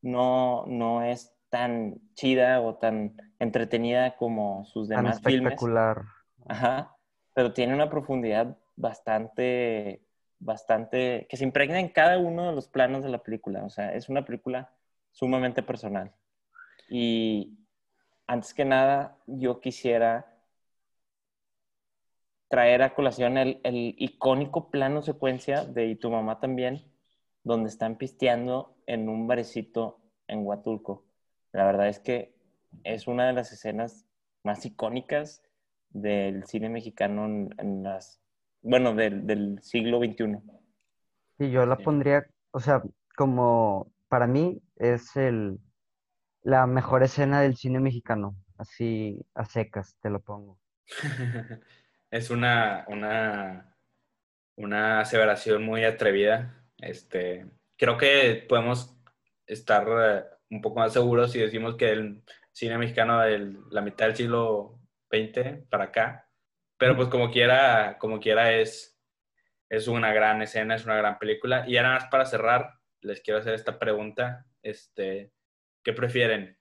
no, 0.00 0.64
no 0.66 1.02
es 1.02 1.31
tan 1.52 2.00
chida 2.14 2.62
o 2.62 2.76
tan 2.76 3.14
entretenida 3.38 4.16
como 4.16 4.64
sus 4.64 4.88
demás 4.88 5.20
tan 5.20 5.34
espectacular. 5.34 6.02
Ajá, 6.48 6.96
pero 7.34 7.52
tiene 7.52 7.74
una 7.74 7.90
profundidad 7.90 8.56
bastante, 8.74 10.02
bastante, 10.38 11.26
que 11.28 11.36
se 11.36 11.44
impregna 11.44 11.78
en 11.78 11.90
cada 11.90 12.18
uno 12.18 12.48
de 12.48 12.54
los 12.54 12.68
planos 12.68 13.04
de 13.04 13.10
la 13.10 13.22
película. 13.22 13.66
O 13.66 13.68
sea, 13.68 13.92
es 13.92 14.08
una 14.08 14.24
película 14.24 14.72
sumamente 15.10 15.62
personal. 15.62 16.14
Y 16.88 17.58
antes 18.26 18.54
que 18.54 18.64
nada, 18.64 19.18
yo 19.26 19.60
quisiera 19.60 20.34
traer 22.48 22.80
a 22.82 22.94
colación 22.94 23.36
el, 23.36 23.60
el 23.62 23.94
icónico 23.98 24.70
plano 24.70 25.02
secuencia 25.02 25.66
de 25.66 25.84
Y 25.88 25.96
tu 25.96 26.10
mamá 26.10 26.40
también, 26.40 26.90
donde 27.44 27.68
están 27.68 27.96
pisteando 27.96 28.74
en 28.86 29.10
un 29.10 29.26
barecito 29.26 30.00
en 30.28 30.46
Huatulco. 30.46 31.11
La 31.52 31.64
verdad 31.64 31.88
es 31.88 31.98
que 31.98 32.34
es 32.84 33.06
una 33.06 33.26
de 33.26 33.32
las 33.32 33.52
escenas 33.52 34.06
más 34.42 34.64
icónicas 34.64 35.42
del 35.90 36.44
cine 36.44 36.68
mexicano 36.68 37.26
en, 37.26 37.82
las, 37.82 38.20
bueno, 38.62 38.94
del, 38.94 39.26
del, 39.26 39.62
siglo 39.62 39.98
XXI. 39.98 40.38
Sí, 41.38 41.50
yo 41.50 41.66
la 41.66 41.76
pondría, 41.76 42.26
o 42.50 42.60
sea, 42.60 42.82
como 43.16 43.92
para 44.08 44.26
mí 44.26 44.60
es 44.76 45.14
el, 45.16 45.58
la 46.42 46.66
mejor 46.66 47.02
escena 47.02 47.40
del 47.42 47.56
cine 47.56 47.80
mexicano, 47.80 48.34
así 48.56 49.20
a 49.34 49.44
secas 49.44 49.96
te 50.00 50.10
lo 50.10 50.20
pongo. 50.20 50.58
es 52.10 52.30
una, 52.30 52.84
una, 52.88 53.76
una 54.56 55.00
aseveración 55.00 55.64
muy 55.64 55.84
atrevida 55.84 56.58
este, 56.82 57.46
creo 57.78 57.96
que 57.96 58.44
podemos 58.48 58.94
estar 59.46 59.86
eh, 59.88 60.24
un 60.52 60.60
poco 60.60 60.80
más 60.80 60.92
seguros 60.92 61.32
si 61.32 61.40
decimos 61.40 61.76
que 61.76 61.90
el 61.90 62.22
cine 62.52 62.76
mexicano 62.76 63.20
de 63.20 63.56
la 63.70 63.80
mitad 63.80 64.06
del 64.06 64.16
siglo 64.16 64.78
XX 65.10 65.66
para 65.70 65.84
acá, 65.84 66.28
pero 66.76 66.94
pues 66.94 67.08
como 67.08 67.30
quiera, 67.30 67.96
como 67.98 68.20
quiera 68.20 68.52
es, 68.52 69.00
es 69.70 69.88
una 69.88 70.12
gran 70.12 70.42
escena, 70.42 70.74
es 70.74 70.84
una 70.84 70.96
gran 70.96 71.18
película. 71.18 71.64
Y 71.66 71.78
ahora 71.78 71.94
más 71.94 72.06
para 72.06 72.26
cerrar, 72.26 72.74
les 73.00 73.22
quiero 73.22 73.40
hacer 73.40 73.54
esta 73.54 73.78
pregunta, 73.78 74.46
este, 74.62 75.32
¿qué 75.82 75.94
prefieren? 75.94 76.58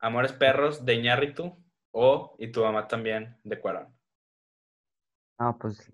¿Amores 0.00 0.32
perros 0.32 0.84
de 0.84 0.94
Iñárritu 0.94 1.56
o 1.92 2.36
Y 2.38 2.50
tu 2.50 2.62
mamá 2.62 2.88
también 2.88 3.38
de 3.44 3.60
Cuarón? 3.60 3.96
Ah, 5.38 5.56
pues 5.58 5.92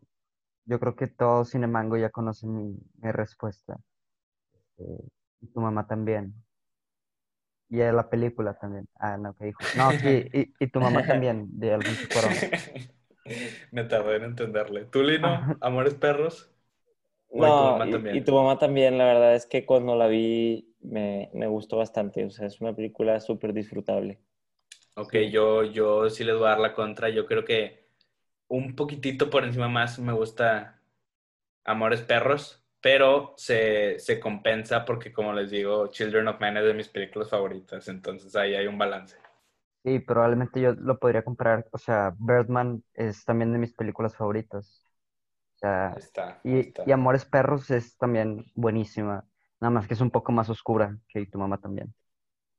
yo 0.65 0.81
creo 0.81 0.97
que 0.97 1.09
todo 1.09 1.45
Cinemango 1.45 1.99
ya 1.99 2.09
conoce 2.09 2.47
mi, 2.47 2.75
respuesta. 3.03 3.77
Este, 4.53 4.85
y 5.41 5.47
tu 5.49 5.61
mamá 5.61 5.87
también. 5.87 6.35
Y 7.73 7.81
a 7.81 7.91
la 7.91 8.11
película 8.11 8.53
también. 8.53 8.87
Ah, 8.97 9.17
no, 9.17 9.35
que 9.35 9.47
dijo. 9.47 9.61
No, 9.79 9.91
sí, 9.93 10.27
y, 10.61 10.67
tu 10.67 10.79
mamá 10.79 11.07
también, 11.07 11.49
de 11.59 11.73
algún 11.73 11.97
Me 13.73 13.85
tardé 13.85 14.17
en 14.17 14.25
entenderle. 14.25 14.85
¿Tú, 14.85 15.03
Lino? 15.03 15.57
¿Amores 15.63 15.95
perros? 15.95 16.51
No, 17.33 17.79
y, 18.13 18.21
tu 18.21 18.35
mamá 18.35 18.59
también, 18.59 18.99
la 18.99 19.07
verdad 19.07 19.35
es 19.35 19.47
que 19.47 19.65
cuando 19.65 19.97
la 19.97 20.07
vi 20.07 20.77
me, 20.83 21.31
me 21.33 21.47
gustó 21.47 21.79
bastante. 21.79 22.27
O 22.27 22.31
sea, 22.31 22.47
es 22.47 22.61
una 22.61 22.77
película 22.77 23.19
súper 23.21 23.55
disfrutable. 23.55 24.21
Ok, 24.95 25.15
yo, 25.31 25.65
yo 25.65 26.11
sí 26.11 26.25
les 26.25 26.37
voy 26.37 26.45
a 26.45 26.51
dar 26.51 26.61
la 26.61 26.75
contra. 26.75 27.09
Yo 27.09 27.25
creo 27.25 27.47
que 27.47 27.89
un 28.49 28.77
poquitito 28.77 29.31
por 29.31 29.45
encima 29.45 29.69
más 29.69 29.99
me 29.99 30.13
gusta 30.13 30.83
Amores 31.65 32.03
Perros, 32.03 32.62
pero 32.83 33.35
se, 33.39 33.99
se, 34.01 34.21
compensa 34.21 34.85
porque, 34.85 35.13
como 35.13 35.33
les 35.33 35.51
digo, 35.51 35.89
Children 35.89 36.29
of 36.29 36.41
Men 36.41 36.59
es 36.59 36.65
de 36.65 36.75
mis 36.75 36.89
películas 36.89 37.31
favoritas, 37.31 37.89
entonces 37.89 38.37
ahí 38.37 38.55
hay 38.55 38.67
un 38.67 38.79
balance. 38.79 39.17
Sí, 39.85 39.99
probablemente 39.99 40.61
yo 40.61 40.73
lo 40.75 40.99
podría 40.99 41.25
comprar. 41.25 41.67
O 41.73 41.79
sea, 41.79 42.15
Birdman 42.19 42.85
es 42.95 43.25
también 43.25 43.53
de 43.53 43.59
mis 43.59 43.75
películas 43.75 44.17
favoritas. 44.17 44.87
O 45.57 45.59
sea, 45.59 45.89
Ahí 45.89 45.99
está, 45.99 46.41
y, 46.45 46.59
está. 46.61 46.85
y 46.87 46.93
Amores 46.93 47.25
Perros 47.25 47.71
es 47.71 47.97
también 47.97 48.45
buenísima. 48.55 49.27
Nada 49.61 49.71
más 49.71 49.87
que 49.89 49.95
es 49.95 50.01
un 50.01 50.11
poco 50.11 50.33
más 50.33 50.51
oscura 50.51 50.99
que 51.09 51.21
Y 51.21 51.27
tu 51.31 51.39
mamá 51.39 51.59
también. 51.59 51.95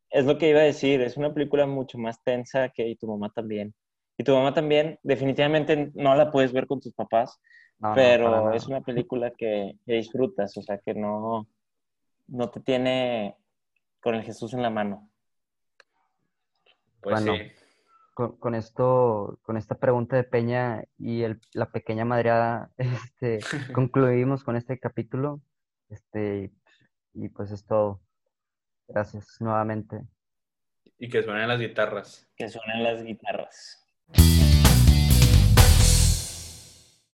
Es 0.09 0.25
lo 0.25 0.37
que 0.37 0.49
iba 0.49 0.59
a 0.59 0.63
decir, 0.63 1.01
es 1.01 1.17
una 1.17 1.33
película 1.33 1.65
mucho 1.65 1.97
más 1.97 2.23
tensa 2.23 2.69
que 2.69 2.87
Y 2.87 2.95
tu 2.95 3.07
mamá 3.07 3.29
también. 3.29 3.73
Y 4.17 4.23
tu 4.23 4.33
mamá 4.33 4.53
también, 4.53 4.99
definitivamente 5.03 5.91
no 5.95 6.15
la 6.15 6.31
puedes 6.31 6.53
ver 6.53 6.67
con 6.67 6.79
tus 6.79 6.93
papás, 6.93 7.39
No, 7.79 7.93
pero 7.95 8.53
es 8.53 8.67
una 8.67 8.81
película 8.81 9.31
que, 9.31 9.77
que 9.85 9.93
disfrutas, 9.93 10.55
o 10.57 10.61
sea, 10.61 10.77
que 10.77 10.93
no, 10.93 11.47
no 12.27 12.49
te 12.49 12.59
tiene 12.61 13.35
con 14.01 14.15
el 14.15 14.23
Jesús 14.23 14.53
en 14.53 14.61
la 14.61 14.69
mano. 14.69 15.09
Pues 17.01 17.21
Bueno. 17.23 17.35
sí. 17.35 17.51
con, 18.13 18.37
con 18.37 18.55
esto, 18.55 19.39
con 19.41 19.57
esta 19.57 19.75
pregunta 19.75 20.15
de 20.15 20.23
Peña 20.23 20.83
y 20.97 21.23
el- 21.23 21.41
la 21.53 21.71
pequeña 21.71 22.05
madreada, 22.05 22.71
este, 22.77 23.39
concluimos 23.73 24.43
con 24.43 24.55
este 24.55 24.79
capítulo. 24.79 25.41
Este, 25.89 26.51
y 27.13 27.29
pues 27.29 27.51
es 27.51 27.65
todo. 27.65 28.01
Gracias 28.87 29.37
nuevamente. 29.41 30.01
Y 30.97 31.09
que 31.09 31.21
suenen 31.23 31.47
las 31.47 31.59
guitarras. 31.59 32.29
Que 32.37 32.47
suenan 32.47 32.83
las 32.83 33.03
guitarras. 33.03 33.85